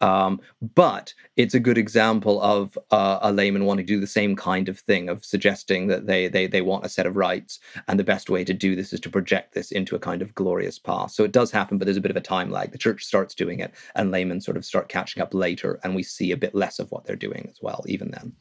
Um, 0.00 0.40
but 0.74 1.14
it's 1.36 1.54
a 1.54 1.60
good 1.60 1.78
example 1.78 2.40
of 2.42 2.78
uh, 2.90 3.18
a 3.22 3.32
layman 3.32 3.64
wanting 3.64 3.86
to 3.86 3.92
do 3.94 4.00
the 4.00 4.06
same 4.06 4.36
kind 4.36 4.68
of 4.68 4.78
thing 4.78 5.08
of 5.08 5.24
suggesting 5.24 5.86
that 5.86 6.06
they, 6.06 6.28
they 6.28 6.46
they 6.46 6.60
want 6.60 6.84
a 6.84 6.90
set 6.90 7.06
of 7.06 7.16
rights, 7.16 7.60
and 7.88 7.98
the 7.98 8.04
best 8.04 8.28
way 8.28 8.44
to 8.44 8.52
do 8.52 8.76
this 8.76 8.92
is 8.92 9.00
to 9.00 9.10
project 9.10 9.54
this 9.54 9.72
into 9.72 9.96
a 9.96 10.00
kind 10.00 10.20
of 10.20 10.34
glorious 10.34 10.78
past. 10.78 11.16
So 11.16 11.24
it 11.24 11.32
does 11.32 11.50
happen, 11.50 11.78
but 11.78 11.86
there's 11.86 11.96
a 11.96 12.02
bit 12.02 12.10
of 12.10 12.16
a 12.16 12.20
time 12.20 12.50
lag. 12.50 12.72
The 12.72 12.78
church 12.78 13.04
starts 13.04 13.34
doing 13.34 13.60
it, 13.60 13.72
and 13.94 14.10
laymen 14.10 14.40
sort 14.42 14.58
of 14.58 14.66
start 14.66 14.90
catching 14.90 15.22
up 15.22 15.32
later, 15.32 15.80
and 15.82 15.94
we 15.94 16.02
see 16.02 16.30
a 16.30 16.36
bit 16.36 16.54
less 16.54 16.78
of 16.78 16.90
what 16.90 17.06
they're 17.06 17.16
doing 17.16 17.46
as 17.48 17.58
well, 17.62 17.82
even 17.86 18.10
then. 18.10 18.34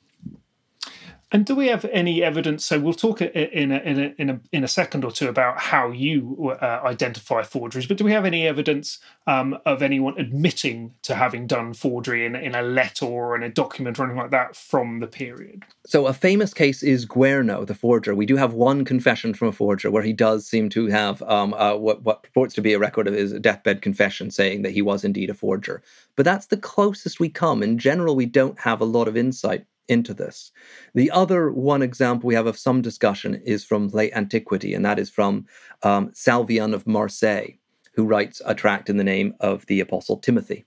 And 1.35 1.45
do 1.45 1.53
we 1.53 1.67
have 1.67 1.83
any 1.91 2.23
evidence? 2.23 2.65
So 2.65 2.79
we'll 2.79 2.93
talk 2.93 3.19
in 3.19 3.73
a, 3.73 3.75
in 3.79 3.99
a, 3.99 4.13
in 4.17 4.29
a, 4.29 4.39
in 4.53 4.63
a 4.63 4.69
second 4.69 5.03
or 5.03 5.11
two 5.11 5.27
about 5.27 5.59
how 5.59 5.91
you 5.91 6.55
uh, 6.61 6.79
identify 6.85 7.43
forgeries. 7.43 7.87
But 7.87 7.97
do 7.97 8.05
we 8.05 8.13
have 8.13 8.23
any 8.23 8.47
evidence 8.47 8.99
um, 9.27 9.57
of 9.65 9.81
anyone 9.81 10.17
admitting 10.17 10.93
to 11.01 11.13
having 11.13 11.45
done 11.45 11.73
forgery 11.73 12.25
in, 12.25 12.37
in 12.37 12.55
a 12.55 12.61
letter 12.61 13.05
or 13.05 13.35
in 13.35 13.43
a 13.43 13.49
document 13.49 13.99
or 13.99 14.05
anything 14.05 14.21
like 14.21 14.31
that 14.31 14.55
from 14.55 15.01
the 15.01 15.07
period? 15.07 15.65
So 15.85 16.07
a 16.07 16.13
famous 16.13 16.53
case 16.53 16.81
is 16.81 17.05
Guerno, 17.05 17.67
the 17.67 17.75
forger. 17.75 18.15
We 18.15 18.25
do 18.25 18.37
have 18.37 18.53
one 18.53 18.85
confession 18.85 19.33
from 19.33 19.49
a 19.49 19.51
forger 19.51 19.91
where 19.91 20.03
he 20.03 20.13
does 20.13 20.47
seem 20.47 20.69
to 20.69 20.87
have 20.87 21.21
um, 21.23 21.53
uh, 21.55 21.75
what, 21.75 22.03
what 22.03 22.23
purports 22.23 22.53
to 22.53 22.61
be 22.61 22.71
a 22.71 22.79
record 22.79 23.09
of 23.09 23.13
his 23.13 23.33
deathbed 23.33 23.81
confession 23.81 24.31
saying 24.31 24.61
that 24.61 24.71
he 24.71 24.81
was 24.81 25.03
indeed 25.03 25.29
a 25.29 25.33
forger. 25.33 25.83
But 26.15 26.23
that's 26.23 26.45
the 26.45 26.55
closest 26.55 27.19
we 27.19 27.27
come. 27.27 27.61
In 27.61 27.77
general, 27.77 28.15
we 28.15 28.25
don't 28.25 28.57
have 28.61 28.79
a 28.79 28.85
lot 28.85 29.09
of 29.09 29.17
insight 29.17 29.65
into 29.87 30.13
this. 30.13 30.51
The 30.93 31.11
other 31.11 31.51
one 31.51 31.81
example 31.81 32.27
we 32.27 32.35
have 32.35 32.47
of 32.47 32.57
some 32.57 32.81
discussion 32.81 33.35
is 33.45 33.63
from 33.63 33.89
late 33.89 34.13
antiquity, 34.15 34.73
and 34.73 34.85
that 34.85 34.99
is 34.99 35.09
from 35.09 35.45
um, 35.83 36.09
Salvian 36.11 36.73
of 36.73 36.87
Marseille, 36.87 37.57
who 37.93 38.05
writes 38.05 38.41
a 38.45 38.55
tract 38.55 38.89
in 38.89 38.97
the 38.97 39.03
name 39.03 39.33
of 39.39 39.65
the 39.67 39.79
Apostle 39.79 40.17
Timothy. 40.17 40.65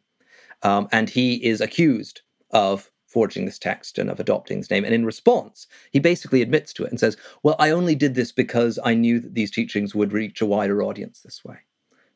Um, 0.62 0.88
and 0.92 1.08
he 1.08 1.44
is 1.44 1.60
accused 1.60 2.22
of 2.50 2.90
forging 3.06 3.46
this 3.46 3.58
text 3.58 3.98
and 3.98 4.10
of 4.10 4.20
adopting 4.20 4.58
this 4.58 4.70
name. 4.70 4.84
And 4.84 4.94
in 4.94 5.04
response, 5.06 5.66
he 5.92 5.98
basically 5.98 6.42
admits 6.42 6.72
to 6.74 6.84
it 6.84 6.90
and 6.90 7.00
says, 7.00 7.16
Well, 7.42 7.56
I 7.58 7.70
only 7.70 7.94
did 7.94 8.14
this 8.14 8.32
because 8.32 8.78
I 8.84 8.94
knew 8.94 9.18
that 9.20 9.34
these 9.34 9.50
teachings 9.50 9.94
would 9.94 10.12
reach 10.12 10.40
a 10.40 10.46
wider 10.46 10.82
audience 10.82 11.20
this 11.20 11.44
way. 11.44 11.58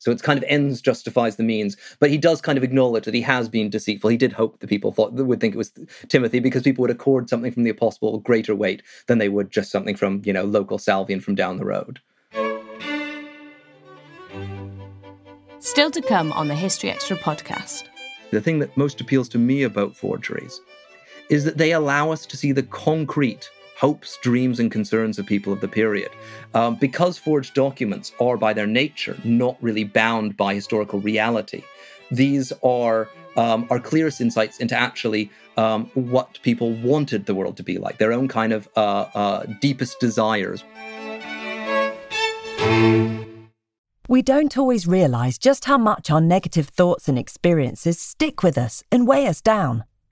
So 0.03 0.11
it's 0.11 0.21
kind 0.21 0.37
of 0.37 0.45
ends 0.49 0.81
justifies 0.81 1.37
the 1.37 1.45
means. 1.45 1.77
But 2.01 2.11
he 2.11 2.19
does 2.19 2.41
kind 2.41 2.59
of 2.59 2.65
acknowledge 2.65 3.05
that 3.05 3.15
he 3.15 3.21
has 3.21 3.49
been 3.49 3.71
deceitful. 3.71 4.11
He 4.11 4.17
did 4.17 4.33
hope 4.33 4.59
that 4.59 4.67
people 4.67 4.91
thought 4.91 5.13
would 5.13 5.41
think 5.41 5.55
it 5.55 5.59
was 5.59 5.71
Timothy 6.09 6.41
because 6.41 6.65
people 6.65 6.83
would 6.83 6.91
accord 6.91 7.31
something 7.31 7.53
from 7.53 7.63
the 7.63 7.71
apostle 7.71 8.17
a 8.17 8.21
greater 8.21 8.53
weight 8.57 8.83
than 9.07 9.19
they 9.19 9.29
would 9.29 9.53
just 9.53 9.71
something 9.71 9.95
from, 9.95 10.21
you 10.25 10.33
know, 10.33 10.43
local 10.43 10.79
Salvian 10.79 11.23
from 11.23 11.37
down 11.37 11.57
the 11.57 11.65
road. 11.65 12.01
Still 15.61 15.93
to 15.93 16.03
come 16.03 16.33
on 16.33 16.49
the 16.49 16.57
History 16.57 16.91
Extra 16.91 17.17
podcast. 17.17 17.85
The 18.33 18.41
thing 18.41 18.59
that 18.59 18.77
most 18.77 19.01
appeals 19.01 19.29
to 19.29 19.39
me 19.39 19.63
about 19.63 19.95
forgeries 19.95 20.61
is 21.31 21.45
that 21.45 21.59
they 21.59 21.71
allow 21.71 22.11
us 22.11 22.27
to 22.27 22.37
see 22.37 22.51
the 22.51 22.65
concrete 22.65 23.49
hopes, 23.77 24.19
dreams, 24.23 24.61
and 24.61 24.71
concerns 24.71 25.19
of 25.19 25.27
people 25.27 25.53
of 25.53 25.61
the 25.61 25.69
period. 25.69 26.11
Um, 26.55 26.77
because 26.77 27.19
forged 27.19 27.55
documents 27.55 28.13
are, 28.21 28.37
by 28.37 28.53
their 28.53 28.67
nature, 28.67 29.17
not 29.25 29.57
really 29.61 29.85
bound 29.85 30.37
by 30.37 30.55
historical 30.55 31.01
reality, 31.01 31.63
these 32.11 32.53
are 32.63 33.09
um, 33.37 33.67
our 33.71 33.81
clearest 33.81 34.21
insights 34.21 34.59
into 34.59 34.77
actually 34.77 35.31
um, 35.57 35.87
what 35.95 36.39
people 36.43 36.73
wanted 36.75 37.27
the 37.27 37.35
world 37.35 37.57
to 37.57 37.63
be 37.63 37.79
like, 37.79 37.99
their 37.99 38.13
own 38.13 38.29
kind 38.29 38.53
of 38.53 38.69
uh, 38.77 39.07
uh, 39.15 39.47
deepest 39.61 40.01
desires. 40.01 40.65
We 44.09 44.21
don't 44.21 44.59
always 44.59 44.87
realize 44.87 45.39
just 45.39 45.65
how 45.65 45.79
much 45.79 46.11
our 46.11 46.21
negative 46.21 46.69
thoughts 46.69 47.09
and 47.09 47.19
experiences 47.19 47.99
stick 47.99 48.43
with 48.43 48.59
us 48.59 48.83
and 48.93 49.07
weigh 49.07 49.27
us 49.27 49.41
down. 49.41 49.85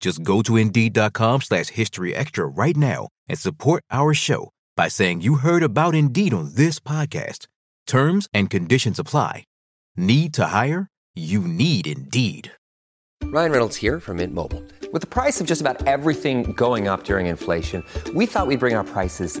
Just 0.00 0.22
go 0.22 0.42
to 0.42 0.56
Indeed.com 0.56 1.42
slash 1.42 1.68
History 1.68 2.14
Extra 2.14 2.46
right 2.46 2.76
now 2.76 3.08
and 3.28 3.38
support 3.38 3.82
our 3.90 4.12
show 4.14 4.50
by 4.76 4.88
saying 4.88 5.20
you 5.20 5.36
heard 5.36 5.62
about 5.62 5.94
Indeed 5.94 6.34
on 6.34 6.54
this 6.54 6.80
podcast. 6.80 7.46
Terms 7.86 8.28
and 8.34 8.50
conditions 8.50 8.98
apply. 8.98 9.44
Need 9.96 10.34
to 10.34 10.46
hire? 10.46 10.88
You 11.14 11.40
need 11.40 11.86
Indeed. 11.86 12.52
Ryan 13.24 13.50
Reynolds 13.52 13.76
here 13.76 13.98
from 14.00 14.18
Mint 14.18 14.34
Mobile. 14.34 14.62
With 14.92 15.02
the 15.02 15.06
price 15.08 15.40
of 15.40 15.46
just 15.46 15.60
about 15.60 15.86
everything 15.86 16.52
going 16.52 16.88
up 16.88 17.04
during 17.04 17.26
inflation, 17.26 17.82
we 18.14 18.26
thought 18.26 18.46
we'd 18.46 18.60
bring 18.60 18.76
our 18.76 18.84
prices 18.84 19.40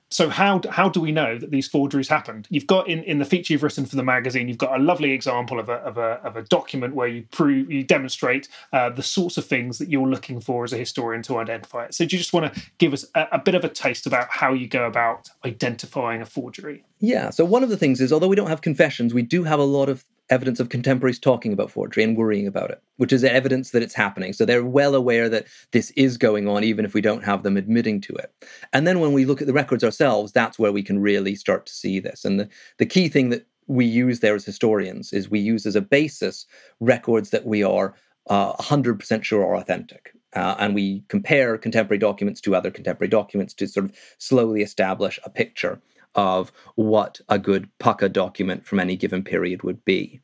So 0.11 0.29
how 0.29 0.61
how 0.69 0.89
do 0.89 0.99
we 0.99 1.11
know 1.11 1.37
that 1.37 1.51
these 1.51 1.67
forgeries 1.67 2.09
happened? 2.09 2.47
You've 2.49 2.67
got 2.67 2.87
in, 2.87 3.01
in 3.03 3.19
the 3.19 3.25
feature 3.25 3.53
you've 3.53 3.63
written 3.63 3.85
for 3.85 3.95
the 3.95 4.03
magazine, 4.03 4.49
you've 4.49 4.57
got 4.57 4.77
a 4.77 4.83
lovely 4.83 5.11
example 5.11 5.59
of 5.59 5.69
a 5.69 5.75
of 5.75 5.97
a, 5.97 6.19
of 6.23 6.35
a 6.35 6.43
document 6.43 6.93
where 6.93 7.07
you 7.07 7.23
prove 7.31 7.71
you 7.71 7.83
demonstrate 7.83 8.49
uh, 8.73 8.89
the 8.89 9.03
sorts 9.03 9.37
of 9.37 9.45
things 9.45 9.77
that 9.77 9.89
you're 9.89 10.07
looking 10.07 10.41
for 10.41 10.65
as 10.65 10.73
a 10.73 10.77
historian 10.77 11.21
to 11.23 11.37
identify 11.37 11.85
it. 11.85 11.93
So 11.93 12.05
do 12.05 12.15
you 12.15 12.19
just 12.19 12.33
want 12.33 12.53
to 12.53 12.61
give 12.77 12.91
us 12.93 13.05
a, 13.15 13.27
a 13.33 13.39
bit 13.39 13.55
of 13.55 13.63
a 13.63 13.69
taste 13.69 14.05
about 14.05 14.27
how 14.29 14.53
you 14.53 14.67
go 14.67 14.85
about 14.85 15.29
identifying 15.45 16.21
a 16.21 16.25
forgery? 16.25 16.83
Yeah. 16.99 17.29
So 17.29 17.45
one 17.45 17.63
of 17.63 17.69
the 17.69 17.77
things 17.77 18.01
is, 18.01 18.11
although 18.11 18.27
we 18.27 18.35
don't 18.35 18.49
have 18.49 18.61
confessions, 18.61 19.13
we 19.13 19.23
do 19.23 19.43
have 19.43 19.59
a 19.59 19.63
lot 19.63 19.89
of 19.89 20.03
evidence 20.31 20.59
of 20.59 20.69
contemporaries 20.69 21.19
talking 21.19 21.53
about 21.53 21.69
forgery 21.69 22.03
and 22.03 22.17
worrying 22.17 22.47
about 22.47 22.71
it, 22.71 22.81
which 22.97 23.13
is 23.13 23.23
evidence 23.23 23.71
that 23.71 23.83
it's 23.83 23.93
happening. 23.93 24.33
So 24.33 24.45
they're 24.45 24.65
well 24.65 24.95
aware 24.95 25.29
that 25.29 25.45
this 25.71 25.91
is 25.91 26.17
going 26.17 26.47
on, 26.47 26.63
even 26.63 26.85
if 26.85 26.93
we 26.93 27.01
don't 27.01 27.23
have 27.23 27.43
them 27.43 27.57
admitting 27.57 28.01
to 28.01 28.13
it. 28.13 28.33
And 28.73 28.87
then 28.87 28.99
when 28.99 29.13
we 29.13 29.25
look 29.25 29.41
at 29.41 29.47
the 29.47 29.53
records 29.53 29.83
ourselves, 29.83 30.31
that's 30.31 30.57
where 30.57 30.71
we 30.71 30.81
can 30.81 30.99
really 30.99 31.35
start 31.35 31.65
to 31.67 31.73
see 31.73 31.99
this. 31.99 32.25
And 32.25 32.39
the, 32.39 32.49
the 32.77 32.85
key 32.85 33.09
thing 33.09 33.29
that 33.29 33.45
we 33.67 33.85
use 33.85 34.21
there 34.21 34.35
as 34.35 34.45
historians 34.45 35.13
is 35.13 35.29
we 35.29 35.39
use 35.39 35.65
as 35.65 35.75
a 35.75 35.81
basis 35.81 36.45
records 36.79 37.29
that 37.29 37.45
we 37.45 37.63
are 37.63 37.93
uh, 38.27 38.53
100% 38.53 39.23
sure 39.23 39.45
are 39.45 39.55
authentic. 39.55 40.13
Uh, 40.33 40.55
and 40.59 40.73
we 40.73 41.03
compare 41.09 41.57
contemporary 41.57 41.97
documents 41.97 42.39
to 42.39 42.55
other 42.55 42.71
contemporary 42.71 43.09
documents 43.09 43.53
to 43.53 43.67
sort 43.67 43.85
of 43.85 43.95
slowly 44.17 44.61
establish 44.61 45.19
a 45.25 45.29
picture 45.29 45.81
of 46.15 46.51
what 46.75 47.19
a 47.29 47.39
good 47.39 47.69
pucker 47.79 48.09
document 48.09 48.65
from 48.65 48.79
any 48.79 48.95
given 48.95 49.23
period 49.23 49.63
would 49.63 49.83
be. 49.85 50.19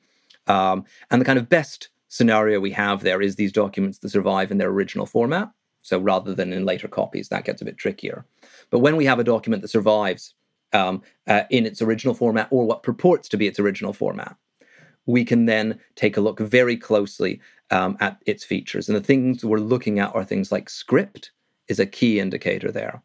Um, 0.48 0.86
and 1.12 1.22
the 1.22 1.26
kind 1.26 1.40
of 1.40 1.50
best 1.50 1.90
scenario 2.08 2.60
we 2.60 2.72
have 2.72 3.02
there 3.02 3.22
is 3.22 3.36
these 3.36 3.52
documents 3.52 4.00
that 4.00 4.10
survive 4.10 4.52
in 4.52 4.58
their 4.58 4.70
original 4.70 5.06
format. 5.06 5.52
So 5.82 6.00
rather 6.00 6.34
than 6.34 6.52
in 6.52 6.66
later 6.66 6.88
copies, 6.88 7.30
that 7.30 7.46
gets 7.46 7.62
a 7.62 7.66
bit 7.66 7.78
trickier. 7.78 8.26
But 8.70 8.80
when 8.80 8.96
we 8.96 9.06
have 9.06 9.20
a 9.20 9.24
document 9.24 9.62
that 9.62 9.70
survives 9.70 10.34
um, 10.74 11.02
uh, 11.28 11.44
in 11.50 11.66
its 11.66 11.82
original 11.82 12.14
format 12.14 12.48
or 12.52 12.66
what 12.66 12.84
purports 12.84 13.30
to 13.30 13.38
be 13.38 13.48
its 13.48 13.60
original 13.60 13.94
format, 13.94 14.36
we 15.06 15.24
can 15.24 15.46
then 15.46 15.80
take 15.96 16.18
a 16.18 16.22
look 16.22 16.40
very 16.40 16.76
closely 16.76 17.40
um, 17.72 17.98
at 18.02 18.22
its 18.26 18.44
features. 18.44 18.90
And 18.90 18.98
the 18.98 19.02
things 19.02 19.46
we're 19.46 19.60
looking 19.60 20.00
at 20.00 20.14
are 20.14 20.26
things 20.26 20.52
like 20.52 20.70
script 20.70 21.32
is 21.70 21.80
a 21.80 21.86
key 21.86 22.20
indicator 22.20 22.72
there 22.72 23.02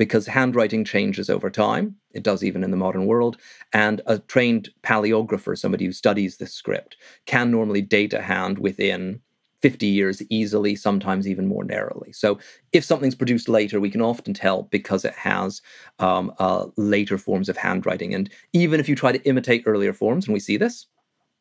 because 0.00 0.26
handwriting 0.26 0.82
changes 0.82 1.28
over 1.28 1.50
time. 1.50 1.94
It 2.14 2.22
does 2.22 2.42
even 2.42 2.64
in 2.64 2.70
the 2.70 2.76
modern 2.78 3.04
world. 3.04 3.36
And 3.74 4.00
a 4.06 4.18
trained 4.18 4.70
paleographer, 4.82 5.58
somebody 5.58 5.84
who 5.84 5.92
studies 5.92 6.38
this 6.38 6.54
script, 6.54 6.96
can 7.26 7.50
normally 7.50 7.82
date 7.82 8.14
a 8.14 8.22
hand 8.22 8.58
within 8.58 9.20
50 9.60 9.86
years 9.86 10.22
easily, 10.30 10.74
sometimes 10.74 11.28
even 11.28 11.46
more 11.46 11.64
narrowly. 11.64 12.12
So 12.12 12.38
if 12.72 12.82
something's 12.82 13.14
produced 13.14 13.46
later, 13.46 13.78
we 13.78 13.90
can 13.90 14.00
often 14.00 14.32
tell 14.32 14.62
because 14.62 15.04
it 15.04 15.12
has 15.12 15.60
um, 15.98 16.32
uh, 16.38 16.68
later 16.78 17.18
forms 17.18 17.50
of 17.50 17.58
handwriting. 17.58 18.14
And 18.14 18.30
even 18.54 18.80
if 18.80 18.88
you 18.88 18.96
try 18.96 19.12
to 19.12 19.22
imitate 19.28 19.64
earlier 19.66 19.92
forms, 19.92 20.24
and 20.26 20.32
we 20.32 20.40
see 20.40 20.56
this, 20.56 20.86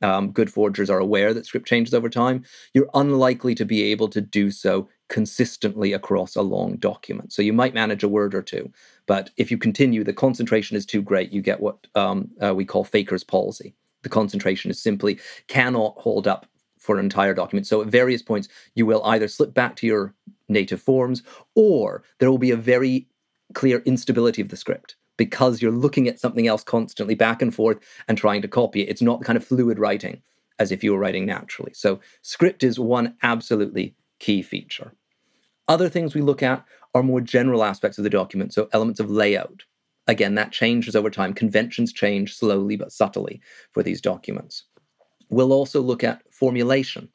um, 0.01 0.31
good 0.31 0.51
forgers 0.51 0.89
are 0.89 0.99
aware 0.99 1.33
that 1.33 1.45
script 1.45 1.65
changes 1.65 1.93
over 1.93 2.09
time, 2.09 2.43
you're 2.73 2.89
unlikely 2.93 3.55
to 3.55 3.63
be 3.63 3.83
able 3.83 4.09
to 4.09 4.19
do 4.19 4.51
so 4.51 4.89
consistently 5.09 5.91
across 5.91 6.35
a 6.35 6.41
long 6.41 6.75
document. 6.77 7.33
So 7.33 7.41
you 7.41 7.51
might 7.51 7.73
manage 7.73 8.03
a 8.03 8.07
word 8.07 8.33
or 8.33 8.41
two, 8.41 8.71
but 9.05 9.31
if 9.37 9.51
you 9.51 9.57
continue, 9.57 10.03
the 10.03 10.13
concentration 10.13 10.77
is 10.77 10.85
too 10.85 11.01
great. 11.01 11.31
You 11.31 11.41
get 11.41 11.59
what 11.59 11.87
um, 11.95 12.29
uh, 12.41 12.53
we 12.55 12.63
call 12.63 12.83
faker's 12.83 13.23
palsy. 13.23 13.75
The 14.03 14.09
concentration 14.09 14.71
is 14.71 14.81
simply 14.81 15.19
cannot 15.47 15.95
hold 15.97 16.27
up 16.27 16.45
for 16.77 16.97
an 16.97 17.03
entire 17.03 17.33
document. 17.33 17.67
So 17.67 17.81
at 17.81 17.87
various 17.87 18.21
points, 18.21 18.47
you 18.75 18.85
will 18.85 19.03
either 19.03 19.27
slip 19.27 19.53
back 19.53 19.75
to 19.77 19.87
your 19.87 20.13
native 20.47 20.81
forms 20.81 21.23
or 21.55 22.03
there 22.19 22.31
will 22.31 22.37
be 22.37 22.51
a 22.51 22.55
very 22.55 23.07
clear 23.53 23.79
instability 23.79 24.41
of 24.41 24.49
the 24.49 24.55
script 24.55 24.95
because 25.17 25.61
you're 25.61 25.71
looking 25.71 26.07
at 26.07 26.19
something 26.19 26.47
else 26.47 26.63
constantly 26.63 27.15
back 27.15 27.41
and 27.41 27.53
forth 27.53 27.79
and 28.07 28.17
trying 28.17 28.41
to 28.41 28.47
copy 28.47 28.81
it. 28.81 28.89
It's 28.89 29.01
not 29.01 29.19
the 29.19 29.25
kind 29.25 29.35
of 29.35 29.45
fluid 29.45 29.77
writing 29.77 30.21
as 30.59 30.71
if 30.71 30.83
you 30.83 30.93
were 30.93 30.99
writing 30.99 31.25
naturally. 31.25 31.73
So 31.73 31.99
script 32.21 32.63
is 32.63 32.79
one 32.79 33.15
absolutely 33.23 33.95
key 34.19 34.41
feature. 34.41 34.93
Other 35.69 35.87
things 35.87 36.13
we 36.13 36.21
look 36.21 36.43
at 36.43 36.65
are 36.95 37.03
more 37.03 37.21
general 37.21 37.63
aspects 37.63 37.97
of 37.97 38.03
the 38.03 38.09
document, 38.09 38.53
so 38.53 38.67
elements 38.73 38.99
of 38.99 39.09
layout. 39.09 39.63
Again, 40.07 40.33
that 40.35 40.51
changes 40.51 40.95
over 40.95 41.11
time. 41.11 41.33
Conventions 41.33 41.93
change 41.93 42.35
slowly 42.35 42.75
but 42.75 42.91
subtly 42.91 43.39
for 43.71 43.83
these 43.83 44.01
documents. 44.01 44.63
We'll 45.29 45.53
also 45.53 45.79
look 45.79 46.03
at 46.03 46.23
formulation 46.33 47.09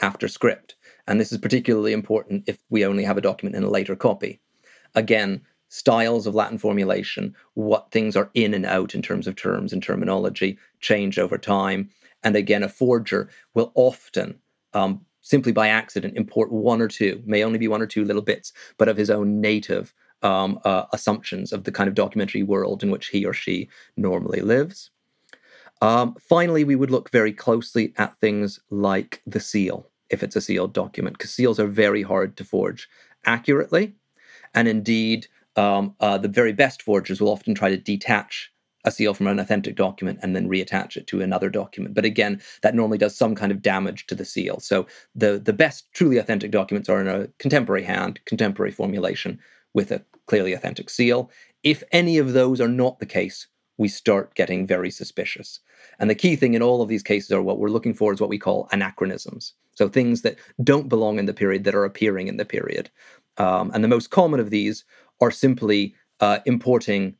after 0.00 0.28
script, 0.28 0.76
and 1.08 1.20
this 1.20 1.32
is 1.32 1.38
particularly 1.38 1.92
important 1.92 2.44
if 2.46 2.60
we 2.70 2.86
only 2.86 3.02
have 3.02 3.18
a 3.18 3.20
document 3.20 3.56
in 3.56 3.64
a 3.64 3.70
later 3.70 3.96
copy. 3.96 4.40
Again, 4.94 5.40
styles 5.68 6.28
of 6.28 6.36
Latin 6.36 6.58
formulation, 6.58 7.34
what 7.54 7.90
things 7.90 8.16
are 8.16 8.30
in 8.34 8.54
and 8.54 8.64
out 8.64 8.94
in 8.94 9.02
terms 9.02 9.26
of 9.26 9.34
terms 9.34 9.72
and 9.72 9.82
terminology, 9.82 10.56
change 10.80 11.18
over 11.18 11.36
time. 11.36 11.90
And 12.22 12.36
again, 12.36 12.62
a 12.62 12.68
forger 12.68 13.28
will 13.54 13.72
often, 13.74 14.38
um, 14.72 15.04
simply 15.28 15.52
by 15.52 15.68
accident, 15.68 16.16
import 16.16 16.50
one 16.50 16.80
or 16.80 16.88
two, 16.88 17.22
may 17.26 17.44
only 17.44 17.58
be 17.58 17.68
one 17.68 17.82
or 17.82 17.86
two 17.86 18.02
little 18.02 18.22
bits, 18.22 18.52
but 18.78 18.88
of 18.88 18.96
his 18.96 19.10
own 19.10 19.42
native 19.42 19.92
um, 20.22 20.58
uh, 20.64 20.84
assumptions 20.94 21.52
of 21.52 21.64
the 21.64 21.70
kind 21.70 21.86
of 21.86 21.94
documentary 21.94 22.42
world 22.42 22.82
in 22.82 22.90
which 22.90 23.08
he 23.08 23.26
or 23.26 23.34
she 23.34 23.68
normally 23.96 24.40
lives. 24.40 24.90
Um, 25.82 26.16
finally, 26.18 26.64
we 26.64 26.76
would 26.76 26.90
look 26.90 27.10
very 27.10 27.32
closely 27.32 27.92
at 27.98 28.16
things 28.16 28.58
like 28.70 29.20
the 29.26 29.38
seal, 29.38 29.90
if 30.08 30.22
it's 30.22 30.34
a 30.34 30.40
sealed 30.40 30.72
document, 30.72 31.18
because 31.18 31.34
seals 31.34 31.60
are 31.60 31.68
very 31.68 32.02
hard 32.02 32.36
to 32.38 32.44
forge 32.44 32.88
accurately. 33.26 33.94
And 34.54 34.66
indeed, 34.66 35.26
um, 35.56 35.94
uh, 36.00 36.16
the 36.16 36.28
very 36.28 36.54
best 36.54 36.80
forgers 36.80 37.20
will 37.20 37.30
often 37.30 37.54
try 37.54 37.68
to 37.68 37.76
detach 37.76 38.50
a 38.88 38.90
seal 38.90 39.14
from 39.14 39.28
an 39.28 39.38
authentic 39.38 39.76
document 39.76 40.18
and 40.22 40.34
then 40.34 40.48
reattach 40.48 40.96
it 40.96 41.06
to 41.06 41.20
another 41.20 41.48
document. 41.48 41.94
But 41.94 42.04
again, 42.04 42.40
that 42.62 42.74
normally 42.74 42.98
does 42.98 43.16
some 43.16 43.34
kind 43.34 43.52
of 43.52 43.62
damage 43.62 44.06
to 44.08 44.14
the 44.14 44.24
seal. 44.24 44.58
So 44.60 44.86
the 45.14 45.38
the 45.38 45.52
best 45.52 45.92
truly 45.92 46.18
authentic 46.18 46.50
documents 46.50 46.88
are 46.88 47.00
in 47.00 47.08
a 47.08 47.28
contemporary 47.38 47.84
hand, 47.84 48.20
contemporary 48.24 48.72
formulation 48.72 49.38
with 49.74 49.92
a 49.92 50.02
clearly 50.26 50.52
authentic 50.52 50.90
seal. 50.90 51.30
If 51.62 51.82
any 51.92 52.18
of 52.18 52.32
those 52.32 52.60
are 52.60 52.68
not 52.68 52.98
the 52.98 53.06
case, 53.06 53.46
we 53.78 53.88
start 53.88 54.34
getting 54.34 54.66
very 54.66 54.90
suspicious. 54.90 55.60
And 55.98 56.10
the 56.10 56.14
key 56.14 56.36
thing 56.36 56.54
in 56.54 56.62
all 56.62 56.82
of 56.82 56.88
these 56.88 57.02
cases 57.02 57.30
are 57.30 57.42
what 57.42 57.58
we're 57.58 57.68
looking 57.68 57.94
for 57.94 58.12
is 58.12 58.20
what 58.20 58.30
we 58.30 58.38
call 58.38 58.68
anachronisms. 58.72 59.54
So 59.74 59.88
things 59.88 60.22
that 60.22 60.36
don't 60.62 60.88
belong 60.88 61.18
in 61.18 61.26
the 61.26 61.34
period 61.34 61.64
that 61.64 61.74
are 61.74 61.84
appearing 61.84 62.26
in 62.26 62.36
the 62.36 62.44
period. 62.44 62.90
Um, 63.36 63.70
and 63.72 63.84
the 63.84 63.88
most 63.88 64.10
common 64.10 64.40
of 64.40 64.50
these 64.50 64.84
are 65.20 65.30
simply 65.30 65.94
uh, 66.20 66.38
importing 66.46 67.14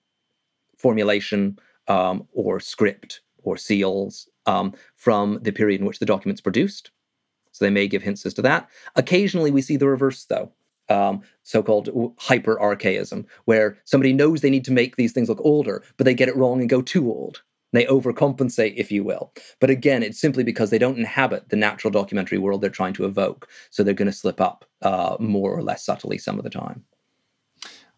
formulation 0.78 1.58
um, 1.88 2.26
or 2.32 2.60
script 2.60 3.20
or 3.42 3.56
seals 3.56 4.28
um, 4.46 4.72
from 4.96 5.38
the 5.42 5.52
period 5.52 5.80
in 5.80 5.86
which 5.86 5.98
the 5.98 6.06
document's 6.06 6.40
produced. 6.40 6.90
So 7.52 7.64
they 7.64 7.70
may 7.70 7.88
give 7.88 8.02
hints 8.02 8.24
as 8.24 8.34
to 8.34 8.42
that. 8.42 8.68
Occasionally, 8.96 9.50
we 9.50 9.62
see 9.62 9.76
the 9.76 9.88
reverse, 9.88 10.24
though. 10.24 10.52
Um, 10.90 11.20
so-called 11.42 12.14
hyper 12.18 12.58
archaism, 12.58 13.26
where 13.44 13.76
somebody 13.84 14.14
knows 14.14 14.40
they 14.40 14.48
need 14.48 14.64
to 14.64 14.72
make 14.72 14.96
these 14.96 15.12
things 15.12 15.28
look 15.28 15.40
older, 15.42 15.82
but 15.98 16.04
they 16.04 16.14
get 16.14 16.28
it 16.28 16.36
wrong 16.36 16.60
and 16.60 16.70
go 16.70 16.80
too 16.80 17.10
old. 17.10 17.42
They 17.72 17.84
overcompensate, 17.84 18.74
if 18.76 18.90
you 18.90 19.04
will. 19.04 19.32
But 19.60 19.68
again, 19.68 20.02
it's 20.02 20.18
simply 20.18 20.44
because 20.44 20.70
they 20.70 20.78
don't 20.78 20.96
inhabit 20.98 21.50
the 21.50 21.56
natural 21.56 21.90
documentary 21.90 22.38
world 22.38 22.62
they're 22.62 22.70
trying 22.70 22.94
to 22.94 23.04
evoke. 23.04 23.48
So 23.68 23.82
they're 23.82 23.92
going 23.92 24.06
to 24.10 24.16
slip 24.16 24.40
up 24.40 24.64
uh, 24.80 25.16
more 25.20 25.54
or 25.54 25.62
less 25.62 25.84
subtly 25.84 26.16
some 26.16 26.38
of 26.38 26.44
the 26.44 26.50
time. 26.50 26.84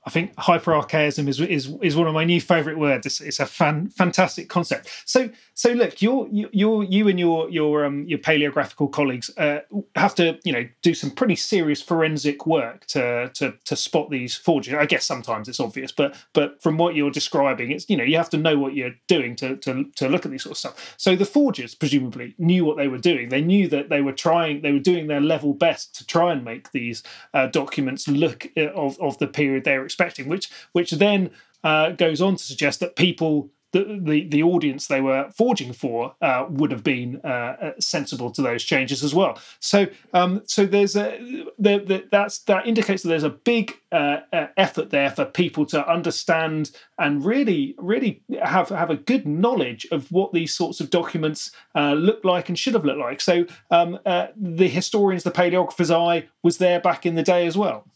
I 0.06 0.10
think 0.10 0.34
hyperarchaism 0.36 1.28
is 1.28 1.40
is 1.40 1.74
is 1.82 1.94
one 1.94 2.06
of 2.06 2.14
my 2.14 2.24
new 2.24 2.40
favourite 2.40 2.78
words. 2.78 3.04
It's, 3.04 3.20
it's 3.20 3.38
a 3.38 3.46
fan, 3.46 3.90
fantastic 3.90 4.48
concept. 4.48 4.88
So 5.04 5.28
so 5.54 5.72
look, 5.72 6.00
you're 6.00 6.26
you're, 6.30 6.84
you 6.84 7.08
and 7.08 7.20
your 7.20 7.50
your 7.50 7.84
um 7.84 8.06
your 8.06 8.18
paleographical 8.18 8.90
colleagues 8.90 9.30
uh, 9.36 9.60
have 9.96 10.14
to 10.14 10.38
you 10.42 10.52
know 10.52 10.66
do 10.80 10.94
some 10.94 11.10
pretty 11.10 11.36
serious 11.36 11.82
forensic 11.82 12.46
work 12.46 12.86
to 12.86 13.30
to 13.34 13.52
to 13.66 13.76
spot 13.76 14.10
these 14.10 14.34
forgeries. 14.34 14.78
I 14.80 14.86
guess 14.86 15.04
sometimes 15.04 15.48
it's 15.48 15.60
obvious, 15.60 15.92
but 15.92 16.16
but 16.32 16.62
from 16.62 16.78
what 16.78 16.94
you're 16.94 17.10
describing, 17.10 17.70
it's 17.70 17.88
you 17.90 17.96
know 17.96 18.04
you 18.04 18.16
have 18.16 18.30
to 18.30 18.38
know 18.38 18.58
what 18.58 18.74
you're 18.74 18.94
doing 19.06 19.36
to 19.36 19.56
to 19.56 19.84
to 19.96 20.08
look 20.08 20.24
at 20.24 20.30
these 20.30 20.44
sort 20.44 20.52
of 20.52 20.58
stuff. 20.58 20.94
So 20.96 21.14
the 21.14 21.26
forgers 21.26 21.74
presumably 21.74 22.34
knew 22.38 22.64
what 22.64 22.78
they 22.78 22.88
were 22.88 22.98
doing. 22.98 23.28
They 23.28 23.42
knew 23.42 23.68
that 23.68 23.90
they 23.90 24.00
were 24.00 24.12
trying, 24.12 24.62
they 24.62 24.72
were 24.72 24.78
doing 24.78 25.08
their 25.08 25.20
level 25.20 25.52
best 25.52 25.94
to 25.96 26.06
try 26.06 26.32
and 26.32 26.42
make 26.42 26.72
these 26.72 27.02
uh, 27.34 27.48
documents 27.48 28.08
look 28.08 28.46
uh, 28.56 28.68
of 28.68 28.98
of 28.98 29.18
the 29.18 29.26
period 29.26 29.64
they 29.64 29.76
were 29.76 29.89
expecting, 29.90 30.28
which 30.28 30.50
which 30.72 30.90
then 30.92 31.30
uh, 31.64 31.90
goes 31.90 32.20
on 32.20 32.36
to 32.36 32.44
suggest 32.44 32.80
that 32.80 32.96
people 32.96 33.50
the, 33.72 34.00
the, 34.02 34.28
the 34.28 34.42
audience 34.42 34.86
they 34.86 35.00
were 35.00 35.30
forging 35.30 35.72
for 35.72 36.14
uh, 36.20 36.46
would 36.48 36.70
have 36.72 36.82
been 36.82 37.20
uh, 37.24 37.28
uh, 37.28 37.72
sensible 37.78 38.30
to 38.32 38.42
those 38.42 38.64
changes 38.64 39.04
as 39.04 39.14
well. 39.14 39.38
So 39.60 39.86
um, 40.12 40.42
so 40.44 40.66
there's 40.66 40.96
a 40.96 41.18
the, 41.58 41.78
the, 41.78 42.04
that's 42.10 42.40
that 42.40 42.66
indicates 42.66 43.02
that 43.02 43.10
there's 43.10 43.22
a 43.22 43.30
big 43.30 43.74
uh, 43.92 44.20
uh, 44.32 44.48
effort 44.56 44.90
there 44.90 45.10
for 45.10 45.24
people 45.24 45.66
to 45.66 45.88
understand 45.88 46.72
and 46.98 47.24
really 47.24 47.74
really 47.78 48.22
have 48.42 48.70
have 48.70 48.90
a 48.90 48.96
good 48.96 49.26
knowledge 49.26 49.86
of 49.92 50.10
what 50.10 50.32
these 50.32 50.52
sorts 50.52 50.80
of 50.80 50.90
documents 50.90 51.52
uh, 51.74 51.92
look 51.92 52.24
like 52.24 52.48
and 52.48 52.58
should 52.58 52.74
have 52.74 52.84
looked 52.84 52.98
like. 52.98 53.20
So 53.20 53.46
um, 53.70 53.98
the 54.04 54.68
historians, 54.68 55.22
the 55.22 55.30
paleographer's 55.30 55.90
eye 55.90 56.28
was 56.42 56.58
there 56.58 56.80
back 56.80 57.06
in 57.06 57.14
the 57.14 57.22
day 57.22 57.46
as 57.46 57.56
well. 57.56 57.86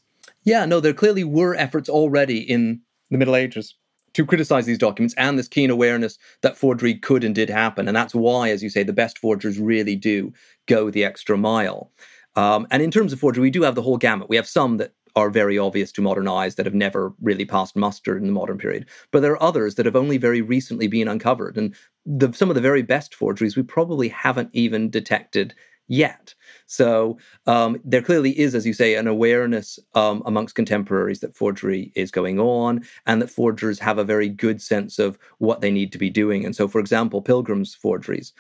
Yeah, 0.44 0.66
no, 0.66 0.80
there 0.80 0.92
clearly 0.92 1.24
were 1.24 1.54
efforts 1.54 1.88
already 1.88 2.38
in 2.38 2.80
the 3.11 3.18
Middle 3.18 3.37
Ages 3.37 3.74
to 4.14 4.24
criticize 4.24 4.66
these 4.66 4.78
documents 4.78 5.14
and 5.18 5.38
this 5.38 5.48
keen 5.48 5.70
awareness 5.70 6.18
that 6.42 6.57
forgery 6.57 6.94
could 6.94 7.24
and 7.24 7.35
did 7.35 7.50
happen. 7.50 7.88
And 7.88 7.96
that's 7.96 8.14
why, 8.14 8.50
as 8.50 8.62
you 8.62 8.70
say, 8.70 8.83
the 8.83 8.92
best 8.92 9.18
forgers 9.18 9.59
really 9.59 9.96
do 9.96 10.33
go 10.66 10.90
the 10.90 11.04
extra 11.04 11.37
mile. 11.37 11.90
Um, 12.37 12.66
and 12.70 12.83
in 12.83 12.90
terms 12.90 13.12
of 13.12 13.20
forgery, 13.20 13.42
we 13.42 13.50
do 13.50 13.62
have 13.62 13.74
the 13.74 13.83
whole 13.83 13.96
gamut. 13.96 14.28
We 14.28 14.37
have 14.37 14.46
some 14.46 14.76
that 14.78 14.92
are 15.16 15.30
very 15.30 15.57
obvious 15.59 15.92
to 15.92 16.02
modern 16.02 16.26
eyes 16.26 16.57
that 16.57 16.66
have 16.66 16.74
never 16.74 17.12
really 17.22 17.44
passed 17.44 17.76
muster 17.76 18.16
in 18.16 18.26
the 18.26 18.33
modern 18.33 18.59
period. 18.59 18.87
But 19.12 19.20
there 19.20 19.33
are 19.33 19.42
others 19.42 19.76
that 19.76 19.87
have 19.87 19.96
only 19.96 20.18
very 20.18 20.42
recently 20.42 20.88
been 20.88 21.09
uncovered. 21.09 21.57
And 21.57 21.74
the, 22.04 22.33
some 22.33 22.50
of 22.50 22.57
the 22.57 22.61
very 22.61 22.83
best 22.83 23.14
forgeries 23.14 23.57
we 23.57 23.62
probably 23.62 24.09
haven't 24.09 24.50
even 24.52 24.90
detected 24.90 25.54
yet. 25.87 26.35
So 26.66 27.18
um, 27.46 27.81
there 27.85 28.03
clearly 28.03 28.38
is, 28.38 28.55
as 28.55 28.66
you 28.66 28.72
say, 28.72 28.94
an 28.94 29.07
awareness 29.07 29.79
um, 29.94 30.22
amongst 30.27 30.55
contemporaries 30.55 31.20
that 31.20 31.37
forgery 31.37 31.92
is 31.94 32.11
going 32.11 32.38
on 32.38 32.85
and 33.07 33.20
that 33.20 33.31
forgers 33.31 33.79
have 33.79 33.98
a 33.98 34.05
very 34.05 34.29
good 34.29 34.62
sense 34.62 34.98
of 34.98 35.18
what 35.38 35.61
they 35.61 35.70
need 35.70 35.92
to 35.92 35.98
be 35.98 36.11
doing. 36.11 36.44
And 36.44 36.57
so, 36.57 36.66
for 36.68 36.79
example, 36.79 37.20
Pilgrim's 37.22 37.74
forgeries 37.74 38.33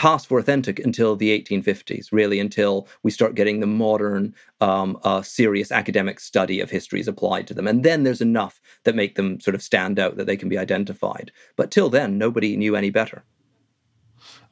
pass 0.00 0.24
for 0.24 0.38
authentic 0.38 0.78
until 0.78 1.14
the 1.14 1.38
1850s, 1.38 2.06
really 2.10 2.40
until 2.40 2.88
we 3.02 3.10
start 3.10 3.34
getting 3.34 3.60
the 3.60 3.66
modern, 3.66 4.34
um, 4.62 4.98
uh, 5.04 5.20
serious 5.20 5.70
academic 5.70 6.18
study 6.18 6.58
of 6.60 6.70
histories 6.70 7.06
applied 7.06 7.46
to 7.46 7.52
them. 7.52 7.66
And 7.66 7.84
then 7.84 8.04
there's 8.04 8.22
enough 8.22 8.62
that 8.84 8.94
make 8.94 9.16
them 9.16 9.38
sort 9.40 9.54
of 9.54 9.62
stand 9.62 9.98
out 9.98 10.16
that 10.16 10.26
they 10.26 10.38
can 10.38 10.48
be 10.48 10.56
identified. 10.56 11.30
But 11.56 11.70
till 11.70 11.90
then, 11.90 12.16
nobody 12.16 12.56
knew 12.56 12.76
any 12.76 12.88
better. 12.88 13.24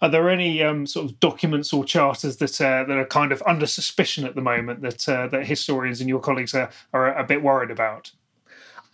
Are 0.00 0.08
there 0.08 0.30
any 0.30 0.62
um, 0.62 0.86
sort 0.86 1.10
of 1.10 1.18
documents 1.18 1.72
or 1.72 1.84
charters 1.84 2.36
that 2.36 2.60
uh, 2.60 2.84
that 2.84 2.96
are 2.96 3.04
kind 3.06 3.32
of 3.32 3.42
under 3.46 3.66
suspicion 3.66 4.24
at 4.24 4.34
the 4.34 4.40
moment 4.40 4.82
that 4.82 5.08
uh, 5.08 5.26
that 5.28 5.46
historians 5.46 6.00
and 6.00 6.08
your 6.08 6.20
colleagues 6.20 6.54
are, 6.54 6.70
are 6.92 7.16
a 7.16 7.24
bit 7.24 7.42
worried 7.42 7.70
about? 7.70 8.12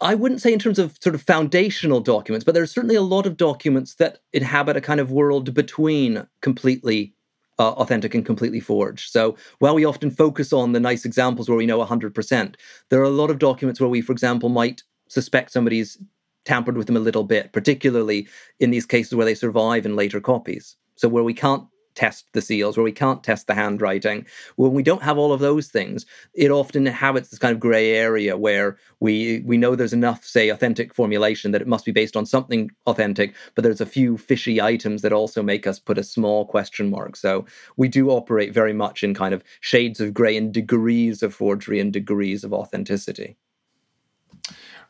I 0.01 0.15
wouldn't 0.15 0.43
say 0.43 0.53
in 0.53 0.59
terms 0.59 0.79
of 0.79 0.99
sort 1.01 1.15
of 1.15 1.23
foundational 1.23 2.01
documents, 2.01 2.45
but 2.45 2.55
there's 2.55 2.73
certainly 2.73 2.97
a 2.97 3.03
lot 3.03 3.27
of 3.27 3.37
documents 3.37 3.95
that 3.97 4.19
inhabit 4.33 4.77
a 4.77 4.81
kind 4.81 5.01
of 5.01 5.11
world 5.11 5.55
between 5.55 6.27
completely 6.41 7.15
uh, 7.59 7.73
authentic 7.73 8.15
and 8.15 8.27
completely 8.27 8.61
forged. 8.61 9.11
So 9.11 9.37
while 9.61 9.75
we 9.75 9.85
often 9.85 10.11
focus 10.11 10.53
on 10.53 10.73
the 10.73 10.81
nice 10.81 11.05
examples 11.05 11.49
where 11.49 11.57
we 11.57 11.67
know 11.67 11.85
100%, 11.85 12.57
there 12.89 13.01
are 13.01 13.05
a 13.05 13.11
lot 13.11 13.31
of 13.31 13.39
documents 13.39 13.81
where 13.81 13.89
we, 13.89 14.01
for 14.01 14.13
example, 14.13 14.49
might 14.49 14.83
suspect 15.09 15.53
somebody's 15.53 15.97
tampered 16.45 16.77
with 16.77 16.87
them 16.87 16.97
a 16.97 17.01
little 17.01 17.25
bit, 17.25 17.53
particularly 17.53 18.29
in 18.59 18.71
these 18.71 18.87
cases 18.87 19.15
where 19.15 19.25
they 19.25 19.35
survive 19.35 19.87
in 19.87 19.97
later 19.97 20.21
copies. 20.21 20.77
So 20.97 21.09
where 21.09 21.25
we 21.25 21.35
can't 21.35 21.65
test 21.95 22.27
the 22.33 22.43
seals, 22.43 22.77
where 22.77 22.85
we 22.85 22.93
can't 22.93 23.23
test 23.23 23.47
the 23.47 23.55
handwriting, 23.55 24.27
when 24.57 24.73
we 24.73 24.83
don't 24.83 25.03
have 25.03 25.19
all 25.19 25.33
of 25.33 25.41
those 25.41 25.69
things, 25.69 26.05
it 26.35 26.51
often 26.51 26.87
inhabits 26.87 27.29
this 27.29 27.39
kind 27.39 27.55
of 27.55 27.61
gray 27.61 27.93
area 27.93 28.37
where 28.37 28.77
we 29.01 29.43
we 29.45 29.57
know 29.57 29.75
there's 29.75 29.93
enough, 29.93 30.25
say, 30.25 30.49
authentic 30.49 30.95
formulation 30.95 31.53
that 31.53 31.63
it 31.63 31.69
must 31.69 31.85
be 31.85 31.93
based 31.93 32.17
on 32.17 32.27
something 32.27 32.71
authentic, 32.87 33.35
but 33.55 33.63
there's 33.63 33.81
a 33.81 33.87
few 33.87 34.17
fishy 34.17 34.61
items 34.61 35.03
that 35.03 35.13
also 35.13 35.43
make 35.43 35.67
us 35.67 35.79
put 35.79 35.99
a 35.99 36.03
small 36.03 36.45
question 36.45 36.91
mark. 36.91 37.17
So 37.17 37.47
we 37.77 37.89
do 37.89 38.11
operate 38.11 38.53
very 38.53 38.73
much 38.73 39.03
in 39.03 39.15
kind 39.15 39.35
of 39.35 39.45
shades 39.61 40.01
of 40.01 40.15
gray 40.15 40.37
and 40.37 40.53
degrees 40.53 41.23
of 41.23 41.35
forgery 41.35 41.81
and 41.81 41.93
degrees 41.93 42.45
of 42.45 42.53
authenticity. 42.53 43.37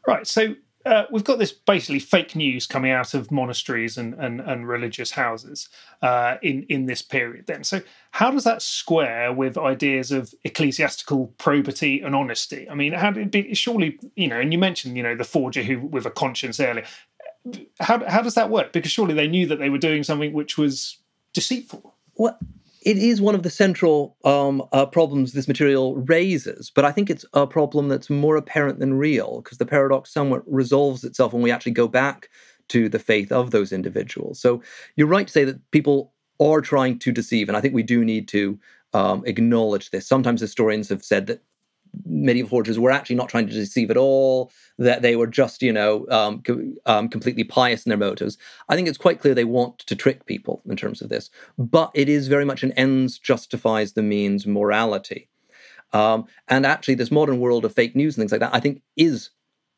Right. 0.06 0.26
So 0.26 0.54
uh, 0.84 1.04
we've 1.10 1.24
got 1.24 1.38
this 1.38 1.52
basically 1.52 1.98
fake 1.98 2.36
news 2.36 2.66
coming 2.66 2.90
out 2.90 3.14
of 3.14 3.30
monasteries 3.30 3.96
and, 3.96 4.14
and, 4.14 4.40
and 4.40 4.68
religious 4.68 5.12
houses 5.12 5.68
uh, 6.02 6.36
in 6.42 6.64
in 6.68 6.86
this 6.86 7.00
period. 7.00 7.46
Then, 7.46 7.64
so 7.64 7.80
how 8.12 8.30
does 8.30 8.44
that 8.44 8.60
square 8.60 9.32
with 9.32 9.56
ideas 9.56 10.12
of 10.12 10.34
ecclesiastical 10.44 11.28
probity 11.38 12.00
and 12.00 12.14
honesty? 12.14 12.68
I 12.68 12.74
mean, 12.74 12.92
how 12.92 13.10
did 13.10 13.26
it 13.26 13.30
be? 13.30 13.54
Surely, 13.54 13.98
you 14.14 14.28
know, 14.28 14.40
and 14.40 14.52
you 14.52 14.58
mentioned 14.58 14.96
you 14.96 15.02
know 15.02 15.16
the 15.16 15.24
forger 15.24 15.62
who 15.62 15.80
with 15.80 16.06
a 16.06 16.10
conscience 16.10 16.60
earlier. 16.60 16.84
How 17.80 18.04
how 18.08 18.22
does 18.22 18.34
that 18.34 18.50
work? 18.50 18.72
Because 18.72 18.90
surely 18.90 19.14
they 19.14 19.28
knew 19.28 19.46
that 19.46 19.58
they 19.58 19.70
were 19.70 19.78
doing 19.78 20.02
something 20.02 20.32
which 20.32 20.58
was 20.58 20.98
deceitful. 21.32 21.94
Well, 22.16 22.38
it 22.84 22.98
is 22.98 23.20
one 23.20 23.34
of 23.34 23.42
the 23.42 23.50
central 23.50 24.16
um, 24.24 24.62
uh, 24.72 24.84
problems 24.86 25.32
this 25.32 25.48
material 25.48 25.96
raises, 25.96 26.70
but 26.70 26.84
I 26.84 26.92
think 26.92 27.08
it's 27.08 27.24
a 27.32 27.46
problem 27.46 27.88
that's 27.88 28.10
more 28.10 28.36
apparent 28.36 28.78
than 28.78 28.94
real 28.94 29.40
because 29.40 29.58
the 29.58 29.66
paradox 29.66 30.12
somewhat 30.12 30.42
resolves 30.46 31.02
itself 31.02 31.32
when 31.32 31.42
we 31.42 31.50
actually 31.50 31.72
go 31.72 31.88
back 31.88 32.28
to 32.68 32.88
the 32.88 32.98
faith 32.98 33.32
of 33.32 33.50
those 33.50 33.72
individuals. 33.72 34.40
So 34.40 34.62
you're 34.96 35.06
right 35.06 35.26
to 35.26 35.32
say 35.32 35.44
that 35.44 35.70
people 35.70 36.12
are 36.40 36.60
trying 36.60 36.98
to 37.00 37.12
deceive, 37.12 37.48
and 37.48 37.56
I 37.56 37.60
think 37.60 37.74
we 37.74 37.82
do 37.82 38.04
need 38.04 38.28
to 38.28 38.58
um, 38.92 39.22
acknowledge 39.26 39.90
this. 39.90 40.06
Sometimes 40.06 40.40
historians 40.40 40.88
have 40.90 41.04
said 41.04 41.26
that 41.26 41.42
medieval 42.04 42.48
forgers 42.48 42.78
were 42.78 42.90
actually 42.90 43.16
not 43.16 43.28
trying 43.28 43.46
to 43.46 43.52
deceive 43.52 43.90
at 43.90 43.96
all, 43.96 44.50
that 44.78 45.02
they 45.02 45.16
were 45.16 45.26
just, 45.26 45.62
you 45.62 45.72
know, 45.72 46.07
um, 46.11 46.42
co- 46.42 46.72
um, 46.87 47.09
completely 47.09 47.44
pious 47.44 47.85
in 47.85 47.90
their 47.90 47.98
motives. 47.98 48.38
I 48.68 48.76
think 48.76 48.88
it's 48.88 48.98
quite 48.98 49.20
clear 49.20 49.35
they 49.35 49.44
want 49.44 49.78
to 49.80 49.96
trick 49.96 50.26
people 50.26 50.62
in 50.68 50.76
terms 50.76 51.02
of 51.02 51.09
this, 51.09 51.30
but 51.59 51.90
it 51.94 52.09
is 52.09 52.28
very 52.28 52.44
much 52.44 52.62
an 52.62 52.72
ends 52.72 53.18
justifies 53.18 53.92
the 53.92 54.02
means 54.02 54.46
morality. 54.46 55.28
Um, 55.92 56.26
and 56.48 56.66
actually, 56.66 56.96
this 56.96 57.11
modern 57.11 57.38
world 57.38 57.64
of 57.64 57.72
fake 57.72 57.94
news 57.94 58.16
and 58.16 58.22
things 58.22 58.33
like 58.33 58.40
that, 58.40 58.54
I 58.54 58.61
think, 58.61 58.83
is 58.96 59.30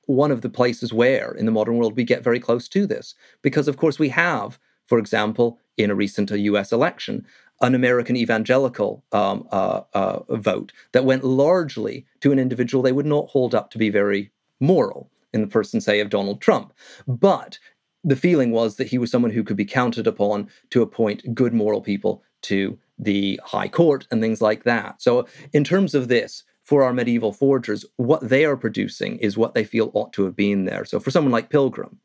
one 0.07 0.31
of 0.31 0.40
the 0.40 0.48
places 0.48 0.92
where 0.92 1.33
in 1.33 1.46
the 1.46 1.52
modern 1.52 1.76
world 1.76 1.96
we 1.96 2.05
get 2.05 2.24
very 2.24 2.40
close 2.40 2.68
to 2.68 2.87
this. 2.87 3.14
Because, 3.42 3.68
of 3.68 3.76
course, 3.76 3.98
we 3.98 4.09
have, 4.11 4.59
for 4.87 4.98
example, 4.98 5.59
in 5.76 5.90
a 5.90 5.94
recent 5.94 6.31
US 6.31 6.72
uh, 6.72 6.76
election, 6.76 7.26
an 7.60 7.74
American 7.74 8.16
evangelical 8.16 9.04
um, 9.12 9.48
uh, 9.50 9.80
uh, 9.94 10.20
vote 10.36 10.72
that 10.92 11.04
went 11.04 11.24
largely 11.24 12.06
to 12.20 12.32
an 12.32 12.38
individual 12.38 12.82
they 12.82 12.92
would 12.92 13.06
not 13.06 13.28
hold 13.28 13.54
up 13.54 13.70
to 13.70 13.78
be 13.78 13.90
very 13.90 14.30
moral 14.60 15.10
in 15.32 15.40
the 15.40 15.46
person, 15.46 15.80
say, 15.80 16.00
of 16.00 16.10
Donald 16.10 16.40
Trump. 16.40 16.72
But 17.06 17.58
the 18.04 18.16
feeling 18.16 18.52
was 18.52 18.76
that 18.76 18.88
he 18.88 18.98
was 18.98 19.10
someone 19.10 19.32
who 19.32 19.42
could 19.42 19.56
be 19.56 19.64
counted 19.64 20.06
upon 20.06 20.48
to 20.70 20.82
appoint 20.82 21.34
good 21.34 21.52
moral 21.52 21.80
people 21.80 22.22
to 22.42 22.78
the 22.98 23.40
high 23.44 23.68
court 23.68 24.06
and 24.10 24.22
things 24.22 24.40
like 24.40 24.64
that. 24.64 25.02
So, 25.02 25.26
in 25.52 25.64
terms 25.64 25.94
of 25.94 26.08
this, 26.08 26.44
for 26.62 26.82
our 26.82 26.92
medieval 26.92 27.32
forgers, 27.32 27.84
what 27.96 28.28
they 28.28 28.44
are 28.44 28.56
producing 28.56 29.18
is 29.18 29.36
what 29.36 29.54
they 29.54 29.64
feel 29.64 29.90
ought 29.94 30.12
to 30.14 30.24
have 30.24 30.36
been 30.36 30.64
there. 30.64 30.84
So, 30.84 30.98
for 31.00 31.10
someone 31.10 31.32
like 31.32 31.50
Pilgrim, 31.50 31.98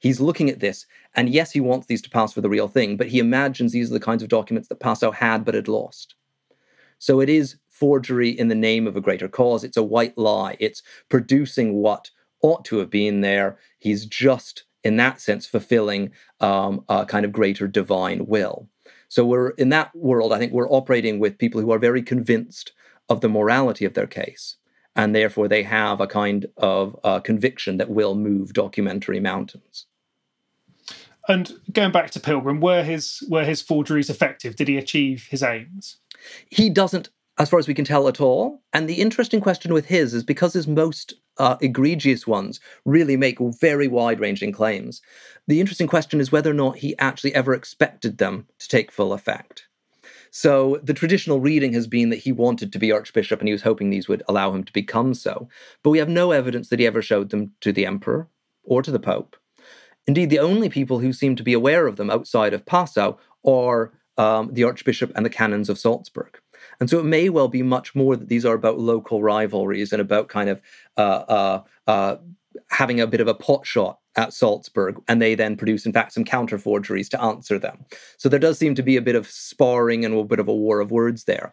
He's 0.00 0.20
looking 0.20 0.50
at 0.50 0.60
this, 0.60 0.86
and 1.14 1.28
yes, 1.28 1.52
he 1.52 1.60
wants 1.60 1.86
these 1.86 2.02
to 2.02 2.10
pass 2.10 2.32
for 2.32 2.40
the 2.40 2.48
real 2.48 2.68
thing, 2.68 2.96
but 2.96 3.08
he 3.08 3.18
imagines 3.18 3.72
these 3.72 3.90
are 3.90 3.94
the 3.94 4.00
kinds 4.00 4.22
of 4.22 4.28
documents 4.28 4.68
that 4.68 4.80
Passau 4.80 5.10
had 5.10 5.44
but 5.44 5.54
had 5.54 5.68
lost. 5.68 6.14
So 6.98 7.20
it 7.20 7.28
is 7.28 7.56
forgery 7.68 8.30
in 8.30 8.48
the 8.48 8.54
name 8.54 8.86
of 8.86 8.96
a 8.96 9.00
greater 9.00 9.28
cause. 9.28 9.64
It's 9.64 9.76
a 9.76 9.82
white 9.82 10.16
lie. 10.16 10.56
It's 10.58 10.82
producing 11.08 11.74
what 11.74 12.10
ought 12.42 12.64
to 12.66 12.78
have 12.78 12.90
been 12.90 13.20
there. 13.20 13.58
He's 13.78 14.06
just, 14.06 14.64
in 14.82 14.96
that 14.96 15.20
sense, 15.20 15.46
fulfilling 15.46 16.12
um, 16.40 16.84
a 16.88 17.04
kind 17.04 17.24
of 17.24 17.32
greater 17.32 17.68
divine 17.68 18.26
will. 18.26 18.68
So 19.08 19.24
we're 19.24 19.50
in 19.50 19.68
that 19.70 19.94
world, 19.94 20.32
I 20.32 20.38
think 20.38 20.52
we're 20.52 20.70
operating 20.70 21.18
with 21.18 21.38
people 21.38 21.60
who 21.60 21.70
are 21.72 21.78
very 21.78 22.02
convinced 22.02 22.72
of 23.08 23.20
the 23.20 23.28
morality 23.28 23.84
of 23.84 23.94
their 23.94 24.06
case 24.06 24.56
and 24.96 25.14
therefore 25.14 25.46
they 25.46 25.62
have 25.62 26.00
a 26.00 26.06
kind 26.06 26.46
of 26.56 26.98
uh, 27.04 27.20
conviction 27.20 27.76
that 27.76 27.90
will 27.90 28.14
move 28.14 28.52
documentary 28.52 29.20
mountains. 29.20 29.86
And 31.28 31.52
going 31.72 31.92
back 31.92 32.10
to 32.12 32.20
Pilgrim, 32.20 32.60
were 32.60 32.82
his 32.82 33.22
were 33.28 33.44
his 33.44 33.60
forgeries 33.60 34.10
effective? 34.10 34.56
Did 34.56 34.68
he 34.68 34.78
achieve 34.78 35.26
his 35.30 35.42
aims? 35.42 35.98
He 36.50 36.70
doesn't, 36.70 37.10
as 37.38 37.50
far 37.50 37.58
as 37.58 37.68
we 37.68 37.74
can 37.74 37.84
tell, 37.84 38.08
at 38.08 38.20
all. 38.20 38.62
And 38.72 38.88
the 38.88 39.00
interesting 39.00 39.40
question 39.40 39.74
with 39.74 39.86
his 39.86 40.14
is 40.14 40.24
because 40.24 40.52
his 40.52 40.68
most 40.68 41.14
uh, 41.38 41.56
egregious 41.60 42.26
ones 42.26 42.60
really 42.84 43.16
make 43.16 43.38
very 43.40 43.88
wide-ranging 43.88 44.52
claims. 44.52 45.02
The 45.46 45.60
interesting 45.60 45.86
question 45.88 46.20
is 46.20 46.32
whether 46.32 46.50
or 46.50 46.54
not 46.54 46.78
he 46.78 46.96
actually 46.98 47.34
ever 47.34 47.54
expected 47.54 48.18
them 48.18 48.46
to 48.58 48.68
take 48.68 48.90
full 48.90 49.12
effect. 49.12 49.66
So 50.38 50.78
the 50.82 50.92
traditional 50.92 51.40
reading 51.40 51.72
has 51.72 51.86
been 51.86 52.10
that 52.10 52.18
he 52.18 52.30
wanted 52.30 52.70
to 52.70 52.78
be 52.78 52.92
archbishop 52.92 53.40
and 53.40 53.48
he 53.48 53.54
was 53.54 53.62
hoping 53.62 53.88
these 53.88 54.06
would 54.06 54.22
allow 54.28 54.52
him 54.52 54.64
to 54.64 54.72
become 54.74 55.14
so. 55.14 55.48
But 55.82 55.88
we 55.88 55.98
have 55.98 56.10
no 56.10 56.30
evidence 56.30 56.68
that 56.68 56.78
he 56.78 56.86
ever 56.86 57.00
showed 57.00 57.30
them 57.30 57.52
to 57.62 57.72
the 57.72 57.86
emperor 57.86 58.28
or 58.62 58.82
to 58.82 58.90
the 58.90 58.98
pope. 58.98 59.36
Indeed, 60.06 60.28
the 60.28 60.38
only 60.38 60.68
people 60.68 60.98
who 60.98 61.14
seem 61.14 61.36
to 61.36 61.42
be 61.42 61.54
aware 61.54 61.86
of 61.86 61.96
them 61.96 62.10
outside 62.10 62.52
of 62.52 62.66
Passau 62.66 63.16
are 63.46 63.94
um, 64.18 64.52
the 64.52 64.64
archbishop 64.64 65.10
and 65.16 65.24
the 65.24 65.30
canons 65.30 65.70
of 65.70 65.78
Salzburg. 65.78 66.38
And 66.80 66.90
so 66.90 66.98
it 66.98 67.06
may 67.06 67.30
well 67.30 67.48
be 67.48 67.62
much 67.62 67.94
more 67.94 68.14
that 68.14 68.28
these 68.28 68.44
are 68.44 68.54
about 68.54 68.78
local 68.78 69.22
rivalries 69.22 69.90
and 69.90 70.02
about 70.02 70.28
kind 70.28 70.50
of 70.50 70.60
uh, 70.98 71.00
uh, 71.00 71.62
uh, 71.86 72.16
having 72.68 73.00
a 73.00 73.06
bit 73.06 73.22
of 73.22 73.28
a 73.28 73.34
pot 73.34 73.64
shot 73.64 74.00
at 74.16 74.32
Salzburg, 74.32 75.00
and 75.08 75.20
they 75.20 75.34
then 75.34 75.56
produce, 75.56 75.86
in 75.86 75.92
fact, 75.92 76.12
some 76.12 76.24
counter 76.24 76.58
forgeries 76.58 77.08
to 77.10 77.22
answer 77.22 77.58
them. 77.58 77.84
So 78.16 78.28
there 78.28 78.40
does 78.40 78.58
seem 78.58 78.74
to 78.74 78.82
be 78.82 78.96
a 78.96 79.02
bit 79.02 79.14
of 79.14 79.28
sparring 79.28 80.04
and 80.04 80.14
a 80.14 80.24
bit 80.24 80.38
of 80.38 80.48
a 80.48 80.54
war 80.54 80.80
of 80.80 80.90
words 80.90 81.24
there. 81.24 81.52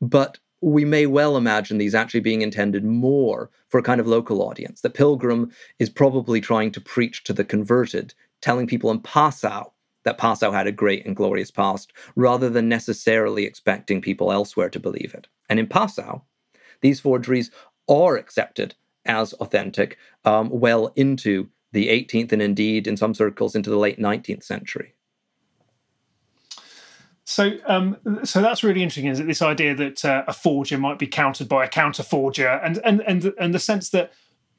But 0.00 0.38
we 0.60 0.84
may 0.84 1.06
well 1.06 1.36
imagine 1.36 1.78
these 1.78 1.94
actually 1.94 2.20
being 2.20 2.42
intended 2.42 2.84
more 2.84 3.50
for 3.68 3.78
a 3.78 3.82
kind 3.82 4.00
of 4.00 4.06
local 4.06 4.42
audience. 4.42 4.80
The 4.80 4.90
Pilgrim 4.90 5.50
is 5.78 5.90
probably 5.90 6.40
trying 6.40 6.72
to 6.72 6.80
preach 6.80 7.24
to 7.24 7.32
the 7.32 7.44
converted, 7.44 8.14
telling 8.40 8.66
people 8.66 8.90
in 8.90 9.00
Passau 9.00 9.72
that 10.04 10.18
Passau 10.18 10.52
had 10.52 10.68
a 10.68 10.72
great 10.72 11.04
and 11.04 11.16
glorious 11.16 11.50
past, 11.50 11.92
rather 12.14 12.48
than 12.48 12.68
necessarily 12.68 13.44
expecting 13.44 14.00
people 14.00 14.32
elsewhere 14.32 14.70
to 14.70 14.80
believe 14.80 15.12
it. 15.14 15.26
And 15.48 15.58
in 15.58 15.66
Passau, 15.66 16.22
these 16.80 17.00
forgeries 17.00 17.50
are 17.88 18.16
accepted 18.16 18.76
as 19.04 19.32
authentic 19.34 19.98
um, 20.24 20.48
well 20.50 20.92
into 20.96 21.48
the 21.72 21.88
18th 21.88 22.32
and 22.32 22.42
indeed 22.42 22.86
in 22.86 22.96
some 22.96 23.14
circles 23.14 23.54
into 23.54 23.70
the 23.70 23.76
late 23.76 23.98
19th 23.98 24.44
century. 24.44 24.94
So, 27.24 27.58
um, 27.66 27.96
so 28.22 28.40
that's 28.40 28.62
really 28.62 28.82
interesting. 28.82 29.06
Is 29.06 29.18
this 29.18 29.42
idea 29.42 29.74
that 29.74 30.04
uh, 30.04 30.22
a 30.28 30.32
forger 30.32 30.78
might 30.78 30.98
be 30.98 31.08
countered 31.08 31.48
by 31.48 31.64
a 31.64 31.68
counter 31.68 32.04
forger, 32.04 32.48
and 32.48 32.78
and 32.84 33.00
and 33.00 33.34
and 33.38 33.52
the 33.52 33.58
sense 33.58 33.90
that 33.90 34.12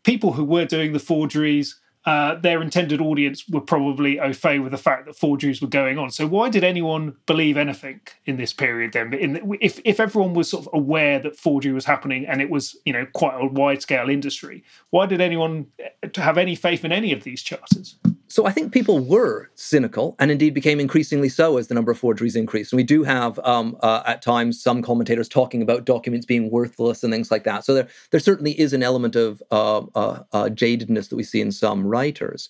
people 0.03 0.33
who 0.33 0.43
were 0.43 0.65
doing 0.65 0.91
the 0.91 0.99
forgeries 0.99 1.79
uh, 2.07 2.35
their 2.35 2.61
intended 2.61 3.01
audience 3.01 3.49
were 3.49 3.59
probably 3.59 4.17
au 4.17 4.31
fait 4.31 4.59
with 4.59 4.71
the 4.71 4.77
fact 4.77 5.05
that 5.05 5.15
forgeries 5.17 5.61
were 5.61 5.67
going 5.67 5.97
on. 5.97 6.09
So 6.09 6.25
why 6.25 6.47
did 6.47 6.63
anyone 6.63 7.17
believe 7.25 7.57
anything 7.57 7.99
in 8.25 8.37
this 8.37 8.53
period 8.53 8.93
then? 8.93 9.13
In, 9.13 9.57
if 9.59 9.81
if 9.83 9.99
everyone 9.99 10.33
was 10.33 10.49
sort 10.49 10.65
of 10.65 10.73
aware 10.73 11.19
that 11.19 11.35
forgery 11.35 11.73
was 11.73 11.83
happening 11.83 12.25
and 12.25 12.41
it 12.41 12.49
was 12.49 12.77
you 12.85 12.93
know 12.93 13.05
quite 13.11 13.35
a 13.35 13.45
wide 13.45 13.81
scale 13.81 14.09
industry, 14.09 14.63
why 14.89 15.05
did 15.05 15.19
anyone 15.19 15.67
have 16.15 16.37
any 16.37 16.55
faith 16.55 16.85
in 16.85 16.93
any 16.93 17.11
of 17.11 17.25
these 17.25 17.43
charters? 17.43 17.97
So 18.29 18.45
I 18.45 18.51
think 18.51 18.73
people 18.73 18.99
were 18.99 19.49
cynical, 19.55 20.15
and 20.19 20.29
indeed 20.29 20.53
became 20.53 20.81
increasingly 20.81 21.29
so 21.29 21.57
as 21.57 21.67
the 21.67 21.73
number 21.73 21.91
of 21.91 21.97
forgeries 21.97 22.35
increased. 22.35 22.73
And 22.73 22.77
we 22.77 22.83
do 22.83 23.03
have, 23.03 23.39
um, 23.39 23.77
uh, 23.81 24.03
at 24.05 24.21
times, 24.21 24.61
some 24.61 24.81
commentators 24.81 25.29
talking 25.29 25.61
about 25.61 25.85
documents 25.85 26.25
being 26.25 26.51
worthless 26.51 27.03
and 27.03 27.13
things 27.13 27.31
like 27.31 27.45
that. 27.45 27.63
So 27.63 27.73
there, 27.73 27.87
there 28.11 28.19
certainly 28.19 28.59
is 28.59 28.73
an 28.73 28.83
element 28.83 29.15
of 29.15 29.41
uh, 29.51 29.83
uh, 29.95 30.23
uh 30.33 30.49
jadedness 30.49 31.07
that 31.09 31.15
we 31.15 31.23
see 31.23 31.39
in 31.39 31.53
some 31.53 31.87
writers. 31.87 32.49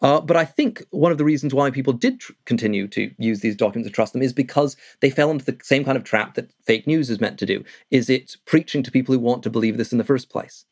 Uh, 0.00 0.20
but 0.20 0.36
I 0.36 0.46
think 0.46 0.82
one 0.90 1.12
of 1.12 1.18
the 1.18 1.24
reasons 1.24 1.52
why 1.52 1.70
people 1.70 1.92
did 1.92 2.20
tr- 2.20 2.32
continue 2.46 2.88
to 2.88 3.10
use 3.18 3.40
these 3.40 3.54
documents 3.54 3.86
and 3.86 3.94
trust 3.94 4.14
them 4.14 4.22
is 4.22 4.32
because 4.32 4.76
they 5.00 5.10
fell 5.10 5.30
into 5.30 5.44
the 5.44 5.56
same 5.62 5.84
kind 5.84 5.96
of 5.96 6.04
trap 6.04 6.34
that 6.34 6.50
fake 6.64 6.86
news 6.86 7.10
is 7.10 7.20
meant 7.20 7.38
to 7.38 7.46
do. 7.46 7.62
Is 7.90 8.08
it's 8.08 8.34
preaching 8.34 8.82
to 8.82 8.90
people 8.90 9.14
who 9.14 9.20
want 9.20 9.42
to 9.42 9.50
believe 9.50 9.76
this 9.76 9.92
in 9.92 9.98
the 9.98 10.04
first 10.04 10.30
place. 10.30 10.64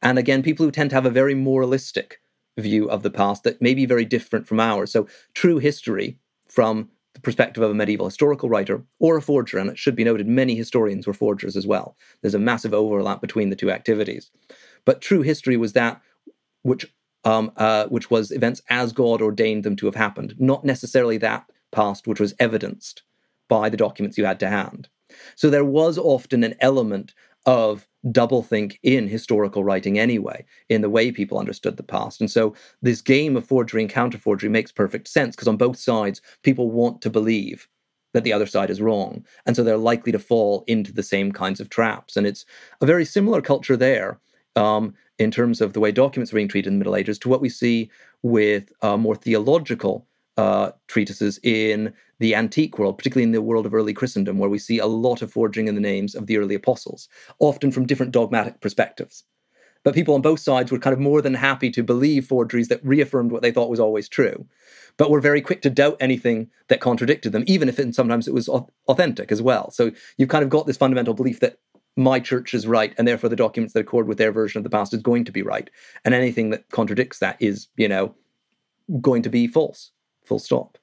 And 0.00 0.18
again, 0.18 0.42
people 0.42 0.64
who 0.64 0.72
tend 0.72 0.90
to 0.90 0.96
have 0.96 1.06
a 1.06 1.10
very 1.10 1.34
moralistic 1.34 2.20
view 2.58 2.88
of 2.88 3.02
the 3.02 3.10
past 3.10 3.44
that 3.44 3.62
may 3.62 3.74
be 3.74 3.86
very 3.86 4.04
different 4.04 4.46
from 4.46 4.60
ours. 4.60 4.92
So, 4.92 5.08
true 5.34 5.58
history 5.58 6.18
from 6.48 6.90
the 7.14 7.20
perspective 7.20 7.62
of 7.62 7.70
a 7.70 7.74
medieval 7.74 8.06
historical 8.06 8.48
writer 8.48 8.82
or 8.98 9.16
a 9.16 9.22
forger, 9.22 9.58
and 9.58 9.70
it 9.70 9.78
should 9.78 9.96
be 9.96 10.04
noted 10.04 10.26
many 10.26 10.54
historians 10.54 11.06
were 11.06 11.12
forgers 11.12 11.56
as 11.56 11.66
well. 11.66 11.96
There's 12.20 12.34
a 12.34 12.38
massive 12.38 12.74
overlap 12.74 13.20
between 13.20 13.50
the 13.50 13.56
two 13.56 13.70
activities. 13.70 14.30
But 14.84 15.00
true 15.00 15.22
history 15.22 15.56
was 15.56 15.72
that 15.74 16.00
which 16.62 16.92
um, 17.24 17.52
uh, 17.56 17.86
which 17.86 18.10
was 18.10 18.32
events 18.32 18.62
as 18.68 18.92
God 18.92 19.22
ordained 19.22 19.64
them 19.64 19.76
to 19.76 19.86
have 19.86 19.94
happened, 19.94 20.34
not 20.38 20.64
necessarily 20.64 21.18
that 21.18 21.48
past 21.70 22.06
which 22.06 22.20
was 22.20 22.34
evidenced 22.38 23.02
by 23.48 23.68
the 23.68 23.76
documents 23.76 24.18
you 24.18 24.24
had 24.24 24.40
to 24.40 24.48
hand. 24.48 24.88
So 25.36 25.50
there 25.50 25.64
was 25.64 25.98
often 25.98 26.42
an 26.42 26.54
element 26.60 27.14
of 27.46 27.86
doublethink 28.06 28.78
in 28.82 29.08
historical 29.08 29.64
writing 29.64 29.98
anyway, 29.98 30.44
in 30.68 30.80
the 30.80 30.90
way 30.90 31.12
people 31.12 31.38
understood 31.38 31.76
the 31.76 31.82
past. 31.82 32.20
And 32.20 32.30
so 32.30 32.54
this 32.80 33.00
game 33.00 33.36
of 33.36 33.46
forgery 33.46 33.82
and 33.82 33.90
counterforgery 33.90 34.50
makes 34.50 34.72
perfect 34.72 35.08
sense 35.08 35.34
because 35.34 35.48
on 35.48 35.56
both 35.56 35.78
sides, 35.78 36.20
people 36.42 36.70
want 36.70 37.00
to 37.02 37.10
believe 37.10 37.68
that 38.14 38.24
the 38.24 38.32
other 38.32 38.46
side 38.46 38.70
is 38.70 38.82
wrong. 38.82 39.24
And 39.46 39.56
so 39.56 39.64
they're 39.64 39.76
likely 39.76 40.12
to 40.12 40.18
fall 40.18 40.64
into 40.66 40.92
the 40.92 41.02
same 41.02 41.32
kinds 41.32 41.60
of 41.60 41.70
traps. 41.70 42.16
And 42.16 42.26
it's 42.26 42.44
a 42.80 42.86
very 42.86 43.04
similar 43.04 43.40
culture 43.40 43.76
there 43.76 44.20
um, 44.56 44.94
in 45.18 45.30
terms 45.30 45.60
of 45.60 45.72
the 45.72 45.80
way 45.80 45.92
documents 45.92 46.32
are 46.32 46.36
being 46.36 46.48
treated 46.48 46.68
in 46.68 46.74
the 46.74 46.78
Middle 46.78 46.96
Ages 46.96 47.18
to 47.20 47.28
what 47.28 47.40
we 47.40 47.48
see 47.48 47.90
with 48.22 48.72
uh, 48.82 48.96
more 48.96 49.16
theological 49.16 50.06
uh, 50.36 50.72
treatises 50.88 51.38
in 51.42 51.92
the 52.18 52.34
antique 52.34 52.78
world, 52.78 52.98
particularly 52.98 53.24
in 53.24 53.32
the 53.32 53.42
world 53.42 53.66
of 53.66 53.74
early 53.74 53.92
Christendom, 53.92 54.38
where 54.38 54.50
we 54.50 54.58
see 54.58 54.78
a 54.78 54.86
lot 54.86 55.22
of 55.22 55.32
forging 55.32 55.68
in 55.68 55.74
the 55.74 55.80
names 55.80 56.14
of 56.14 56.26
the 56.26 56.38
early 56.38 56.54
apostles, 56.54 57.08
often 57.38 57.70
from 57.70 57.86
different 57.86 58.12
dogmatic 58.12 58.60
perspectives. 58.60 59.24
But 59.84 59.94
people 59.94 60.14
on 60.14 60.22
both 60.22 60.38
sides 60.38 60.70
were 60.70 60.78
kind 60.78 60.94
of 60.94 61.00
more 61.00 61.20
than 61.20 61.34
happy 61.34 61.70
to 61.72 61.82
believe 61.82 62.26
forgeries 62.26 62.68
that 62.68 62.84
reaffirmed 62.84 63.32
what 63.32 63.42
they 63.42 63.50
thought 63.50 63.70
was 63.70 63.80
always 63.80 64.08
true, 64.08 64.46
but 64.96 65.10
were 65.10 65.20
very 65.20 65.40
quick 65.40 65.60
to 65.62 65.70
doubt 65.70 65.96
anything 65.98 66.48
that 66.68 66.80
contradicted 66.80 67.32
them, 67.32 67.44
even 67.46 67.68
if 67.68 67.78
it, 67.78 67.94
sometimes 67.94 68.28
it 68.28 68.34
was 68.34 68.48
authentic 68.48 69.32
as 69.32 69.42
well. 69.42 69.70
So 69.72 69.90
you've 70.16 70.28
kind 70.28 70.44
of 70.44 70.50
got 70.50 70.66
this 70.66 70.76
fundamental 70.76 71.14
belief 71.14 71.40
that 71.40 71.58
my 71.96 72.20
church 72.20 72.54
is 72.54 72.66
right, 72.66 72.94
and 72.96 73.06
therefore 73.06 73.28
the 73.28 73.36
documents 73.36 73.74
that 73.74 73.80
accord 73.80 74.06
with 74.06 74.18
their 74.18 74.32
version 74.32 74.58
of 74.58 74.64
the 74.64 74.70
past 74.70 74.94
is 74.94 75.02
going 75.02 75.24
to 75.24 75.32
be 75.32 75.42
right, 75.42 75.68
and 76.04 76.14
anything 76.14 76.50
that 76.50 76.70
contradicts 76.70 77.18
that 77.18 77.36
is, 77.40 77.68
you 77.76 77.88
know, 77.88 78.14
going 79.00 79.22
to 79.22 79.28
be 79.28 79.46
false. 79.46 79.90
Full 80.24 80.38
stop. 80.38 80.78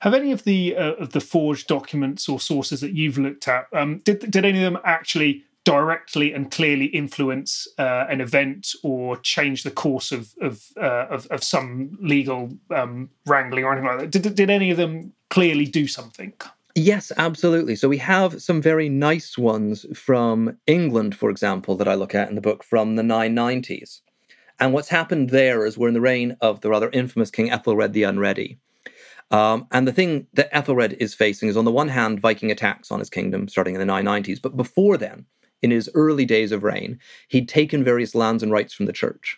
Have 0.00 0.14
any 0.14 0.32
of 0.32 0.42
the 0.44 0.76
uh, 0.76 0.94
of 0.94 1.12
the 1.12 1.20
forged 1.20 1.68
documents 1.68 2.28
or 2.28 2.40
sources 2.40 2.80
that 2.80 2.92
you've 2.92 3.18
looked 3.18 3.46
at 3.46 3.66
um, 3.72 3.98
did 3.98 4.30
did 4.30 4.44
any 4.44 4.64
of 4.64 4.72
them 4.72 4.82
actually 4.84 5.44
directly 5.64 6.32
and 6.32 6.50
clearly 6.50 6.86
influence 6.86 7.68
uh, 7.78 8.06
an 8.08 8.20
event 8.20 8.74
or 8.82 9.16
change 9.18 9.62
the 9.62 9.70
course 9.70 10.10
of 10.10 10.34
of 10.40 10.64
uh, 10.76 11.06
of, 11.08 11.26
of, 11.26 11.44
some 11.44 11.96
legal 12.00 12.50
um, 12.74 13.10
wrangling 13.26 13.64
or 13.64 13.72
anything 13.72 13.88
like 13.88 14.00
that? 14.00 14.10
Did 14.10 14.34
did 14.34 14.50
any 14.50 14.72
of 14.72 14.76
them 14.76 15.12
clearly 15.30 15.66
do 15.66 15.86
something? 15.86 16.32
Yes, 16.74 17.12
absolutely. 17.16 17.76
So 17.76 17.88
we 17.88 17.98
have 17.98 18.42
some 18.42 18.62
very 18.62 18.88
nice 18.88 19.36
ones 19.36 19.84
from 19.94 20.58
England, 20.66 21.14
for 21.14 21.28
example, 21.28 21.76
that 21.76 21.88
I 21.88 21.94
look 21.94 22.14
at 22.14 22.30
in 22.30 22.34
the 22.34 22.40
book 22.40 22.64
from 22.64 22.96
the 22.96 23.02
990s. 23.02 24.00
And 24.62 24.72
what's 24.72 24.88
happened 24.88 25.30
there 25.30 25.66
is 25.66 25.76
we're 25.76 25.88
in 25.88 25.94
the 25.94 26.00
reign 26.00 26.36
of 26.40 26.60
the 26.60 26.70
rather 26.70 26.88
infamous 26.90 27.32
King 27.32 27.50
Ethelred 27.50 27.92
the 27.92 28.04
Unready. 28.04 28.60
Um, 29.32 29.66
and 29.72 29.88
the 29.88 29.92
thing 29.92 30.28
that 30.34 30.56
Ethelred 30.56 30.92
is 31.00 31.14
facing 31.14 31.48
is, 31.48 31.56
on 31.56 31.64
the 31.64 31.72
one 31.72 31.88
hand, 31.88 32.20
Viking 32.20 32.52
attacks 32.52 32.92
on 32.92 33.00
his 33.00 33.10
kingdom 33.10 33.48
starting 33.48 33.74
in 33.74 33.84
the 33.84 33.92
990s. 33.92 34.40
But 34.40 34.56
before 34.56 34.96
then, 34.96 35.26
in 35.62 35.72
his 35.72 35.90
early 35.94 36.24
days 36.24 36.52
of 36.52 36.62
reign, 36.62 37.00
he'd 37.26 37.48
taken 37.48 37.82
various 37.82 38.14
lands 38.14 38.40
and 38.40 38.52
rights 38.52 38.72
from 38.72 38.86
the 38.86 38.92
church, 38.92 39.36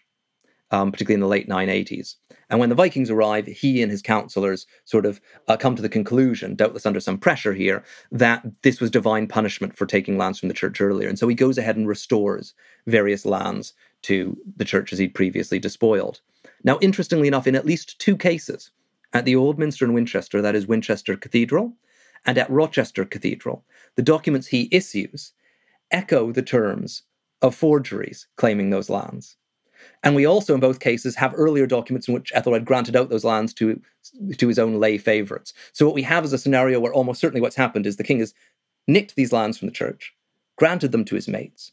um, 0.71 0.93
particularly 0.93 1.15
in 1.15 1.21
the 1.21 1.27
late 1.27 1.49
980s. 1.49 2.17
And 2.51 2.61
when 2.61 2.69
the 2.69 2.75
Vikings 2.75 3.09
arrive, 3.09 3.47
he 3.47 3.81
and 3.81 3.91
his 3.91 4.03
counselors 4.03 4.67
sort 4.85 5.07
of 5.07 5.23
uh, 5.49 5.57
come 5.57 5.75
to 5.75 5.81
the 5.81 5.89
conclusion, 5.89 6.55
doubtless 6.55 6.85
under 6.85 7.01
some 7.01 7.17
pressure 7.17 7.55
here, 7.55 7.83
that 8.13 8.45
this 8.61 8.79
was 8.79 8.91
divine 8.91 9.27
punishment 9.27 9.75
for 9.75 9.87
taking 9.87 10.19
lands 10.19 10.39
from 10.39 10.51
the 10.51 10.55
church 10.55 10.83
earlier. 10.83 11.09
And 11.09 11.19
so 11.19 11.29
he 11.29 11.35
goes 11.35 11.57
ahead 11.57 11.79
and 11.79 11.89
restores 11.89 12.53
various 12.87 13.25
lands 13.25 13.73
to 14.05 14.37
the 14.57 14.65
churches 14.65 14.99
he'd 14.99 15.15
previously 15.15 15.59
despoiled. 15.59 16.21
Now, 16.63 16.79
interestingly 16.81 17.29
enough, 17.29 17.47
in 17.47 17.55
at 17.55 17.67
least 17.67 17.99
two 17.99 18.17
cases, 18.17 18.71
at 19.13 19.25
the 19.25 19.37
Old 19.37 19.59
Minster 19.59 19.85
in 19.85 19.93
Winchester, 19.93 20.43
that 20.43 20.57
is 20.57 20.67
Winchester 20.67 21.17
Cathedral, 21.17 21.73
and 22.27 22.39
at 22.39 22.51
Rochester 22.51 23.05
Cathedral, 23.05 23.65
the 23.97 24.03
documents 24.03 24.49
he 24.49 24.69
issues 24.73 25.33
echo 25.91 26.33
the 26.33 26.43
terms 26.43 27.03
of 27.43 27.55
forgeries 27.55 28.27
claiming 28.37 28.71
those 28.71 28.91
lands. 28.91 29.37
And 30.03 30.15
we 30.15 30.27
also, 30.27 30.55
in 30.55 30.61
both 30.61 30.81
cases, 30.81 31.15
have 31.17 31.35
earlier 31.37 31.67
documents 31.67 32.09
in 32.09 32.15
which 32.15 32.33
Ethelred 32.35 32.65
granted 32.65 32.97
out 32.97 33.11
those 33.11 33.25
lands 33.25 33.53
to, 33.55 33.81
to 34.39 34.49
his 34.49 34.59
own 34.59 34.81
lay 34.81 34.99
favourites. 34.99 35.53
So 35.73 35.85
what 35.85 35.95
we 35.95 36.03
have 36.03 36.25
is 36.25 36.33
a 36.33 36.39
scenario 36.39 36.81
where 36.81 36.93
almost 36.93 37.21
certainly 37.21 37.41
what's 37.41 37.57
happened 37.57 37.87
is 37.87 37.97
the 37.97 38.05
king 38.05 38.21
has 38.21 38.35
nicked 38.89 39.15
these 39.15 39.33
lands 39.33 39.59
from 39.59 39.69
the 39.69 39.75
church, 39.75 40.15
granted 40.57 40.93
them 40.93 41.05
to 41.07 41.15
his 41.15 41.29
mates, 41.29 41.73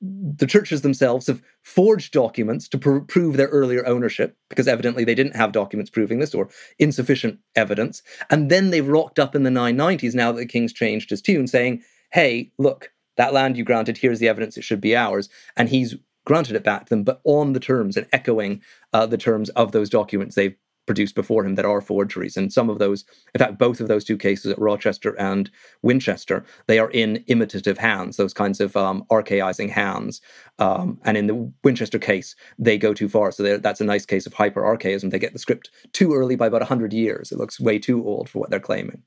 the 0.00 0.46
churches 0.46 0.82
themselves 0.82 1.26
have 1.26 1.42
forged 1.62 2.12
documents 2.12 2.68
to 2.68 2.78
pr- 2.78 2.98
prove 3.00 3.36
their 3.36 3.48
earlier 3.48 3.86
ownership 3.86 4.36
because 4.48 4.68
evidently 4.68 5.04
they 5.04 5.14
didn't 5.14 5.36
have 5.36 5.52
documents 5.52 5.90
proving 5.90 6.20
this 6.20 6.34
or 6.34 6.48
insufficient 6.78 7.38
evidence. 7.56 8.02
And 8.30 8.50
then 8.50 8.70
they've 8.70 8.86
rocked 8.86 9.18
up 9.18 9.34
in 9.34 9.42
the 9.42 9.50
990s 9.50 10.14
now 10.14 10.30
that 10.32 10.38
the 10.38 10.46
king's 10.46 10.72
changed 10.72 11.10
his 11.10 11.20
tune, 11.20 11.48
saying, 11.48 11.82
hey, 12.12 12.52
look, 12.58 12.92
that 13.16 13.32
land 13.32 13.56
you 13.56 13.64
granted, 13.64 13.98
here's 13.98 14.20
the 14.20 14.28
evidence 14.28 14.56
it 14.56 14.64
should 14.64 14.80
be 14.80 14.96
ours. 14.96 15.28
And 15.56 15.68
he's 15.68 15.96
granted 16.24 16.54
it 16.54 16.62
back 16.62 16.84
to 16.84 16.90
them, 16.90 17.02
but 17.02 17.20
on 17.24 17.52
the 17.52 17.60
terms 17.60 17.96
and 17.96 18.06
echoing 18.12 18.62
uh, 18.92 19.06
the 19.06 19.18
terms 19.18 19.48
of 19.50 19.72
those 19.72 19.90
documents 19.90 20.36
they've 20.36 20.56
produced 20.88 21.14
before 21.14 21.44
him 21.44 21.54
that 21.54 21.64
are 21.64 21.80
forgeries. 21.80 22.36
And 22.36 22.52
some 22.52 22.68
of 22.68 22.80
those, 22.80 23.04
in 23.34 23.38
fact, 23.38 23.58
both 23.58 23.80
of 23.80 23.86
those 23.86 24.04
two 24.04 24.16
cases 24.16 24.50
at 24.50 24.58
Rochester 24.58 25.14
and 25.20 25.50
Winchester, 25.82 26.44
they 26.66 26.80
are 26.80 26.90
in 26.90 27.22
imitative 27.28 27.78
hands, 27.78 28.16
those 28.16 28.34
kinds 28.34 28.60
of 28.60 28.76
um, 28.76 29.04
archaizing 29.10 29.68
hands. 29.68 30.20
Um, 30.58 30.98
and 31.04 31.16
in 31.16 31.28
the 31.28 31.52
Winchester 31.62 31.98
case, 31.98 32.34
they 32.58 32.78
go 32.78 32.92
too 32.92 33.08
far. 33.08 33.30
So 33.30 33.58
that's 33.58 33.80
a 33.80 33.84
nice 33.84 34.06
case 34.06 34.26
of 34.26 34.32
hyper 34.32 34.64
archaism. 34.64 35.10
They 35.10 35.18
get 35.18 35.34
the 35.34 35.38
script 35.38 35.70
too 35.92 36.14
early 36.14 36.34
by 36.34 36.46
about 36.48 36.62
100 36.62 36.92
years. 36.92 37.30
It 37.30 37.38
looks 37.38 37.60
way 37.60 37.78
too 37.78 38.04
old 38.04 38.28
for 38.28 38.40
what 38.40 38.50
they're 38.50 38.58
claiming 38.58 39.02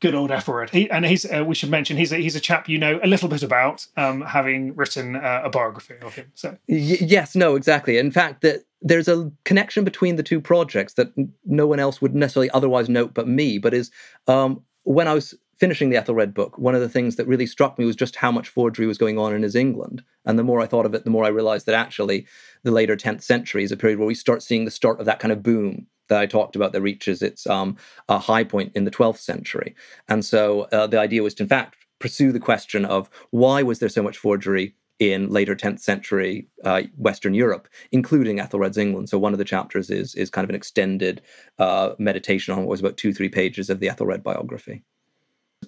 good 0.00 0.14
old 0.16 0.32
Ethelred. 0.32 0.70
He, 0.70 0.90
and 0.90 1.06
he's 1.06 1.24
uh, 1.24 1.44
we 1.46 1.54
should 1.54 1.70
mention 1.70 1.96
he's 1.96 2.12
a, 2.12 2.16
he's 2.16 2.34
a 2.34 2.40
chap 2.40 2.68
you 2.68 2.76
know 2.76 2.98
a 3.04 3.06
little 3.06 3.28
bit 3.28 3.44
about, 3.44 3.86
um, 3.96 4.20
having 4.22 4.74
written 4.74 5.14
uh, 5.14 5.42
a 5.44 5.48
biography 5.48 5.94
of 6.02 6.14
him. 6.16 6.32
So 6.34 6.58
y- 6.66 6.98
yes, 7.00 7.36
no, 7.36 7.54
exactly. 7.54 7.96
In 7.98 8.10
fact, 8.10 8.42
that 8.42 8.64
there's 8.82 9.08
a 9.08 9.30
connection 9.44 9.84
between 9.84 10.16
the 10.16 10.22
two 10.22 10.40
projects 10.40 10.94
that 10.94 11.12
no 11.44 11.66
one 11.66 11.78
else 11.78 12.02
would 12.02 12.14
necessarily 12.14 12.50
otherwise 12.50 12.88
note 12.88 13.14
but 13.14 13.28
me. 13.28 13.58
But 13.58 13.74
is 13.74 13.90
um, 14.26 14.62
when 14.82 15.08
I 15.08 15.14
was 15.14 15.34
finishing 15.56 15.90
the 15.90 15.96
Ethelred 15.96 16.34
book, 16.34 16.58
one 16.58 16.74
of 16.74 16.80
the 16.80 16.88
things 16.88 17.16
that 17.16 17.26
really 17.26 17.46
struck 17.46 17.78
me 17.78 17.84
was 17.84 17.94
just 17.94 18.16
how 18.16 18.32
much 18.32 18.48
forgery 18.48 18.86
was 18.86 18.98
going 18.98 19.18
on 19.18 19.34
in 19.34 19.42
his 19.42 19.54
England. 19.54 20.02
And 20.24 20.38
the 20.38 20.42
more 20.42 20.60
I 20.60 20.66
thought 20.66 20.86
of 20.86 20.94
it, 20.94 21.04
the 21.04 21.10
more 21.10 21.24
I 21.24 21.28
realized 21.28 21.66
that 21.66 21.74
actually 21.74 22.26
the 22.64 22.72
later 22.72 22.96
10th 22.96 23.22
century 23.22 23.62
is 23.62 23.72
a 23.72 23.76
period 23.76 23.98
where 23.98 24.08
we 24.08 24.14
start 24.14 24.42
seeing 24.42 24.64
the 24.64 24.70
start 24.70 24.98
of 24.98 25.06
that 25.06 25.20
kind 25.20 25.30
of 25.30 25.42
boom 25.42 25.86
that 26.08 26.20
I 26.20 26.26
talked 26.26 26.56
about 26.56 26.72
that 26.72 26.82
reaches 26.82 27.22
its 27.22 27.46
um, 27.46 27.76
a 28.08 28.18
high 28.18 28.44
point 28.44 28.72
in 28.74 28.84
the 28.84 28.90
12th 28.90 29.18
century. 29.18 29.74
And 30.08 30.24
so 30.24 30.62
uh, 30.72 30.86
the 30.88 30.98
idea 30.98 31.22
was 31.22 31.34
to, 31.34 31.44
in 31.44 31.48
fact, 31.48 31.76
pursue 32.00 32.32
the 32.32 32.40
question 32.40 32.84
of 32.84 33.08
why 33.30 33.62
was 33.62 33.78
there 33.78 33.88
so 33.88 34.02
much 34.02 34.18
forgery 34.18 34.74
in 35.10 35.28
later 35.28 35.56
10th 35.56 35.80
century 35.80 36.46
uh, 36.64 36.82
Western 36.96 37.34
Europe, 37.34 37.66
including 37.90 38.38
Ethelred's 38.38 38.78
England. 38.78 39.08
So 39.08 39.18
one 39.18 39.32
of 39.32 39.38
the 39.38 39.44
chapters 39.44 39.90
is 39.90 40.14
is 40.14 40.30
kind 40.30 40.44
of 40.44 40.50
an 40.50 40.56
extended 40.56 41.20
uh, 41.58 41.94
meditation 41.98 42.54
on 42.54 42.60
what 42.60 42.68
was 42.68 42.80
about 42.80 42.96
two 42.96 43.12
three 43.12 43.28
pages 43.28 43.68
of 43.68 43.80
the 43.80 43.88
Ethelred 43.88 44.22
biography. 44.22 44.84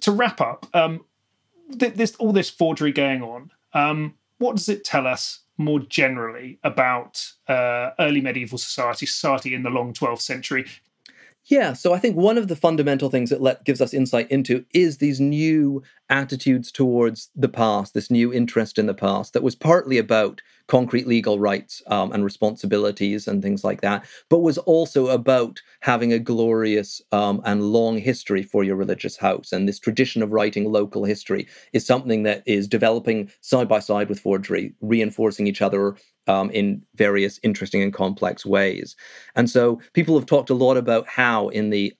To 0.01 0.11
wrap 0.11 0.39
up, 0.39 0.67
um, 0.73 1.03
th- 1.77 1.95
this 1.95 2.15
all 2.15 2.31
this 2.31 2.49
forgery 2.49 2.93
going 2.93 3.21
on. 3.21 3.51
Um, 3.73 4.15
what 4.37 4.55
does 4.55 4.69
it 4.69 4.83
tell 4.85 5.05
us 5.05 5.41
more 5.57 5.79
generally 5.79 6.59
about 6.63 7.31
uh, 7.47 7.91
early 7.99 8.21
medieval 8.21 8.57
society, 8.57 9.05
society 9.05 9.53
in 9.53 9.63
the 9.63 9.69
long 9.69 9.93
12th 9.93 10.21
century. 10.21 10.65
Yeah, 11.47 11.73
so 11.73 11.93
I 11.93 11.99
think 11.99 12.15
one 12.15 12.39
of 12.39 12.47
the 12.47 12.55
fundamental 12.55 13.11
things 13.11 13.29
that 13.29 13.39
let, 13.39 13.63
gives 13.65 13.79
us 13.79 13.93
insight 13.93 14.31
into 14.31 14.65
is 14.73 14.97
these 14.97 15.19
new 15.19 15.83
attitudes 16.09 16.71
towards 16.71 17.29
the 17.35 17.47
past, 17.47 17.93
this 17.93 18.09
new 18.09 18.33
interest 18.33 18.79
in 18.79 18.87
the 18.87 18.95
past 18.95 19.33
that 19.33 19.43
was 19.43 19.53
partly 19.55 19.99
about 19.99 20.41
concrete 20.67 21.05
legal 21.05 21.39
rights 21.39 21.83
um, 21.85 22.11
and 22.11 22.23
responsibilities 22.23 23.27
and 23.27 23.43
things 23.43 23.63
like 23.63 23.81
that, 23.81 24.07
but 24.27 24.39
was 24.39 24.57
also 24.57 25.07
about 25.09 25.61
having 25.81 26.11
a 26.11 26.17
glorious 26.17 26.99
um, 27.11 27.39
and 27.45 27.61
long 27.61 27.99
history 27.99 28.41
for 28.41 28.63
your 28.63 28.75
religious 28.75 29.15
house. 29.15 29.51
And 29.51 29.69
this 29.69 29.77
tradition 29.77 30.23
of 30.23 30.31
writing 30.31 30.71
local 30.71 31.03
history 31.03 31.47
is 31.73 31.85
something 31.85 32.23
that 32.23 32.41
is 32.47 32.67
developing 32.67 33.29
side 33.41 33.67
by 33.67 33.79
side 33.79 34.09
with 34.09 34.19
forgery, 34.19 34.73
reinforcing 34.81 35.45
each 35.45 35.61
other 35.61 35.95
um, 36.27 36.49
in 36.51 36.83
various 36.95 37.39
interesting 37.43 37.81
and 37.81 37.93
complex 37.93 38.45
ways. 38.45 38.95
And 39.35 39.49
so 39.49 39.81
people 39.93 40.17
have 40.17 40.25
talked 40.25 40.49
a 40.49 40.55
lot 40.55 40.77
about 40.77 41.07
how 41.07 41.49
in 41.49 41.69
the 41.69 41.93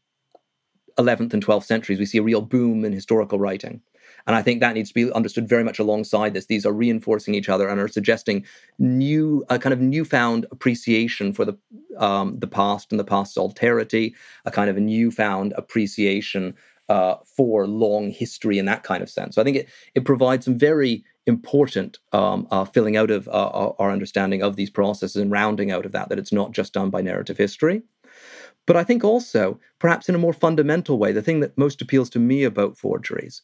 11th 0.98 1.34
and 1.34 1.46
12th 1.46 1.66
centuries 1.66 2.00
we 2.00 2.06
see 2.06 2.18
a 2.18 2.24
real 2.24 2.42
boom 2.42 2.86
in 2.86 2.94
historical 2.94 3.40
writing. 3.40 3.82
And 4.28 4.36
I 4.36 4.42
think 4.42 4.60
that 4.60 4.74
needs 4.74 4.90
to 4.90 4.94
be 4.94 5.12
understood 5.12 5.48
very 5.48 5.64
much 5.64 5.78
alongside 5.78 6.34
this. 6.34 6.48
These 6.48 6.66
are 6.66 6.74
reinforcing 6.74 7.36
each 7.36 7.50
other 7.50 7.68
and 7.68 7.80
are 7.80 7.88
suggesting 7.88 8.46
new, 8.80 9.44
a 9.50 9.60
kind 9.60 9.74
of 9.74 9.80
newfound 9.80 10.48
appreciation 10.52 11.32
for 11.32 11.46
the 11.46 11.58
um, 11.98 12.40
the 12.40 12.48
past 12.48 12.92
and 12.92 13.00
the 13.00 13.04
past's 13.04 13.38
alterity, 13.38 14.14
a 14.46 14.52
kind 14.52 14.70
of 14.70 14.78
a 14.78 14.82
newfound 14.82 15.54
appreciation 15.56 16.56
uh, 16.90 17.16
for 17.26 17.68
long 17.68 18.10
history 18.10 18.58
in 18.58 18.66
that 18.66 18.84
kind 18.84 19.04
of 19.04 19.10
sense. 19.10 19.36
So 19.36 19.42
I 19.42 19.46
think 19.46 19.58
it 19.58 19.70
it 19.94 20.06
provides 20.06 20.46
some 20.46 20.58
very 20.58 21.04
important 21.26 22.00
um, 22.12 22.48
uh, 22.52 22.66
filling 22.66 22.98
out 22.98 23.12
of 23.12 23.28
uh, 23.28 23.72
our 23.80 23.92
understanding 23.92 24.44
of 24.44 24.56
these 24.56 24.70
processes 24.70 25.22
and 25.22 25.32
rounding 25.32 25.72
out 25.72 25.86
of 25.86 25.92
that, 25.92 26.10
that 26.10 26.20
it's 26.20 26.32
not 26.32 26.52
just 26.52 26.74
done 26.74 26.90
by 26.90 27.02
narrative 27.02 27.38
history. 27.38 27.82
But 28.66 28.76
I 28.76 28.84
think 28.84 29.04
also, 29.04 29.60
perhaps 29.80 30.10
in 30.10 30.16
a 30.16 30.20
more 30.20 30.34
fundamental 30.34 30.98
way, 30.98 31.12
the 31.12 31.22
thing 31.22 31.40
that 31.42 31.58
most 31.58 31.82
appeals 31.82 32.10
to 32.12 32.20
me 32.20 32.44
about 32.44 32.78
forgeries 32.78 33.42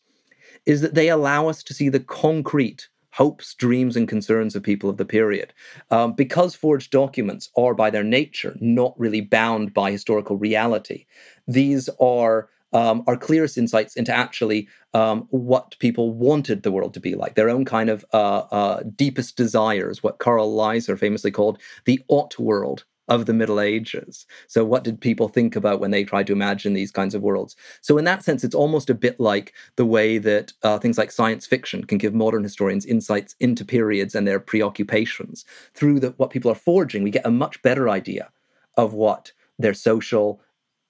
is 0.65 0.81
that 0.81 0.95
they 0.95 1.09
allow 1.09 1.47
us 1.47 1.63
to 1.63 1.73
see 1.73 1.89
the 1.89 1.99
concrete 1.99 2.87
hopes, 3.11 3.53
dreams, 3.55 3.97
and 3.97 4.07
concerns 4.07 4.55
of 4.55 4.63
people 4.63 4.89
of 4.89 4.97
the 4.97 5.05
period. 5.05 5.53
Um, 5.89 6.13
because 6.13 6.55
forged 6.55 6.91
documents 6.91 7.49
are, 7.57 7.73
by 7.73 7.89
their 7.89 8.03
nature, 8.03 8.55
not 8.61 8.97
really 8.97 9.21
bound 9.21 9.73
by 9.73 9.91
historical 9.91 10.37
reality, 10.37 11.05
these 11.47 11.89
are 11.99 12.49
um, 12.73 13.03
our 13.07 13.17
clearest 13.17 13.57
insights 13.57 13.95
into 13.95 14.13
actually 14.13 14.67
um, 14.93 15.27
what 15.29 15.75
people 15.79 16.11
wanted 16.13 16.63
the 16.63 16.71
world 16.71 16.93
to 16.93 16.99
be 16.99 17.15
like, 17.15 17.35
their 17.35 17.49
own 17.49 17.65
kind 17.65 17.89
of 17.89 18.05
uh, 18.13 18.43
uh, 18.51 18.83
deepest 18.95 19.37
desires, 19.37 20.03
what 20.03 20.19
Karl 20.19 20.53
Leyser 20.53 20.97
famously 20.97 21.31
called 21.31 21.59
the 21.85 22.01
ought 22.07 22.37
world 22.39 22.85
of 23.07 23.25
the 23.25 23.33
Middle 23.33 23.59
Ages. 23.59 24.25
So, 24.47 24.63
what 24.63 24.83
did 24.85 25.01
people 25.01 25.27
think 25.27 25.55
about 25.55 25.81
when 25.81 25.91
they 25.91 26.03
tried 26.03 26.27
to 26.27 26.33
imagine 26.33 26.73
these 26.73 26.91
kinds 26.91 27.13
of 27.13 27.21
worlds? 27.21 27.55
So, 27.81 27.97
in 27.97 28.05
that 28.05 28.23
sense, 28.23 28.43
it's 28.43 28.55
almost 28.55 28.89
a 28.89 28.95
bit 28.95 29.19
like 29.19 29.53
the 29.75 29.85
way 29.85 30.17
that 30.19 30.53
uh, 30.63 30.79
things 30.79 30.97
like 30.97 31.11
science 31.11 31.45
fiction 31.45 31.83
can 31.83 31.97
give 31.97 32.13
modern 32.13 32.43
historians 32.43 32.85
insights 32.85 33.35
into 33.39 33.65
periods 33.65 34.15
and 34.15 34.25
their 34.25 34.39
preoccupations. 34.39 35.43
Through 35.73 35.99
the, 35.99 36.11
what 36.11 36.29
people 36.29 36.51
are 36.51 36.55
forging, 36.55 37.03
we 37.03 37.11
get 37.11 37.25
a 37.25 37.31
much 37.31 37.61
better 37.61 37.89
idea 37.89 38.29
of 38.77 38.93
what 38.93 39.33
their 39.59 39.73
social, 39.73 40.41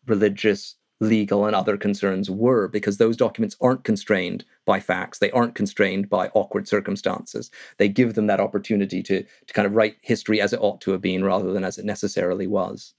religious, 0.06 0.76
legal 1.02 1.46
and 1.46 1.56
other 1.56 1.76
concerns 1.76 2.30
were 2.30 2.68
because 2.68 2.98
those 2.98 3.18
documents 3.18 3.58
aren't 3.60 3.84
constrained 3.84 4.46
by 4.66 4.80
facts. 4.80 5.20
They 5.20 5.32
aren't 5.32 5.56
constrained 5.56 6.10
by 6.10 6.30
awkward 6.30 6.68
circumstances. 6.68 7.52
They 7.78 7.90
give 7.90 8.14
them 8.14 8.28
that 8.28 8.40
opportunity 8.40 9.04
to 9.04 9.24
to 9.24 9.54
kind 9.54 9.66
of 9.66 9.76
write 9.76 9.98
history 10.02 10.40
as 10.40 10.54
it 10.54 10.62
ought 10.62 10.80
to 10.82 10.92
have 10.92 11.02
been 11.02 11.24
rather 11.24 11.52
than 11.52 11.66
as 11.66 11.78
it 11.78 11.86
necessarily 11.86 12.48
was. 12.48 12.94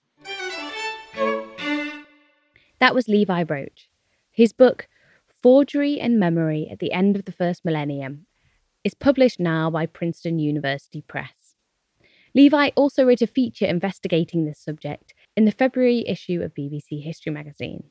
That 2.80 2.94
was 2.94 3.08
Levi 3.08 3.44
Roach. 3.48 3.88
His 4.32 4.52
book 4.52 4.88
forgery 5.42 6.00
and 6.00 6.18
memory 6.18 6.68
at 6.70 6.80
the 6.80 6.92
end 6.92 7.16
of 7.16 7.24
the 7.24 7.32
first 7.32 7.64
millennium 7.64 8.26
is 8.84 8.94
published 8.94 9.38
now 9.38 9.70
by 9.70 9.86
princeton 9.86 10.38
university 10.38 11.02
press. 11.02 11.54
Levi 12.34 12.70
also 12.74 13.04
wrote 13.04 13.22
a 13.22 13.26
feature 13.26 13.66
investigating 13.66 14.44
this 14.44 14.58
subject 14.58 15.11
in 15.36 15.44
the 15.44 15.52
February 15.52 16.04
issue 16.06 16.42
of 16.42 16.54
BBC 16.54 17.02
History 17.02 17.32
magazine. 17.32 17.84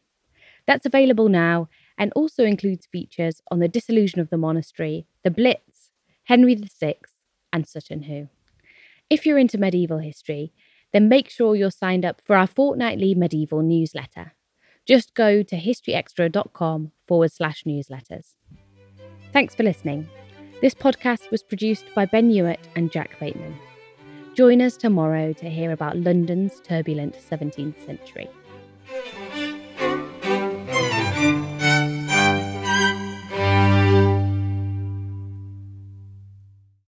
That's 0.68 0.86
available 0.86 1.30
now 1.30 1.70
and 1.98 2.12
also 2.16 2.44
includes 2.44 2.86
features 2.86 3.42
on 3.52 3.60
the 3.60 3.68
dissolution 3.68 4.20
of 4.20 4.30
the 4.30 4.38
monastery, 4.38 5.08
the 5.24 5.32
Blitz, 5.32 5.90
Henry 6.26 6.56
VI, 6.56 6.96
and 7.52 7.68
Sutton 7.68 8.04
Hoo. 8.04 8.30
If 9.10 9.26
you're 9.26 9.38
into 9.38 9.58
medieval 9.58 10.00
history, 10.00 10.54
then 10.94 11.10
make 11.10 11.30
sure 11.30 11.56
you're 11.56 11.72
signed 11.72 12.06
up 12.06 12.22
for 12.24 12.36
our 12.36 12.48
fortnightly 12.48 13.16
medieval 13.16 13.62
newsletter. 13.62 14.34
Just 14.86 15.14
go 15.14 15.44
to 15.44 15.58
historyextra.com 15.58 16.92
forward 17.08 17.32
slash 17.32 17.64
newsletters. 17.64 18.36
Thanks 19.32 19.56
for 19.56 19.64
listening. 19.64 20.10
This 20.62 20.74
podcast 20.74 21.32
was 21.32 21.44
produced 21.44 21.86
by 21.96 22.06
Ben 22.06 22.30
Hewitt 22.30 22.68
and 22.76 22.92
Jack 22.92 23.20
Bateman. 23.20 23.58
Join 24.34 24.62
us 24.62 24.78
tomorrow 24.78 25.34
to 25.34 25.50
hear 25.50 25.74
about 25.74 25.98
London's 25.98 26.62
turbulent 26.62 27.16
17th 27.16 27.86
century. 27.86 28.30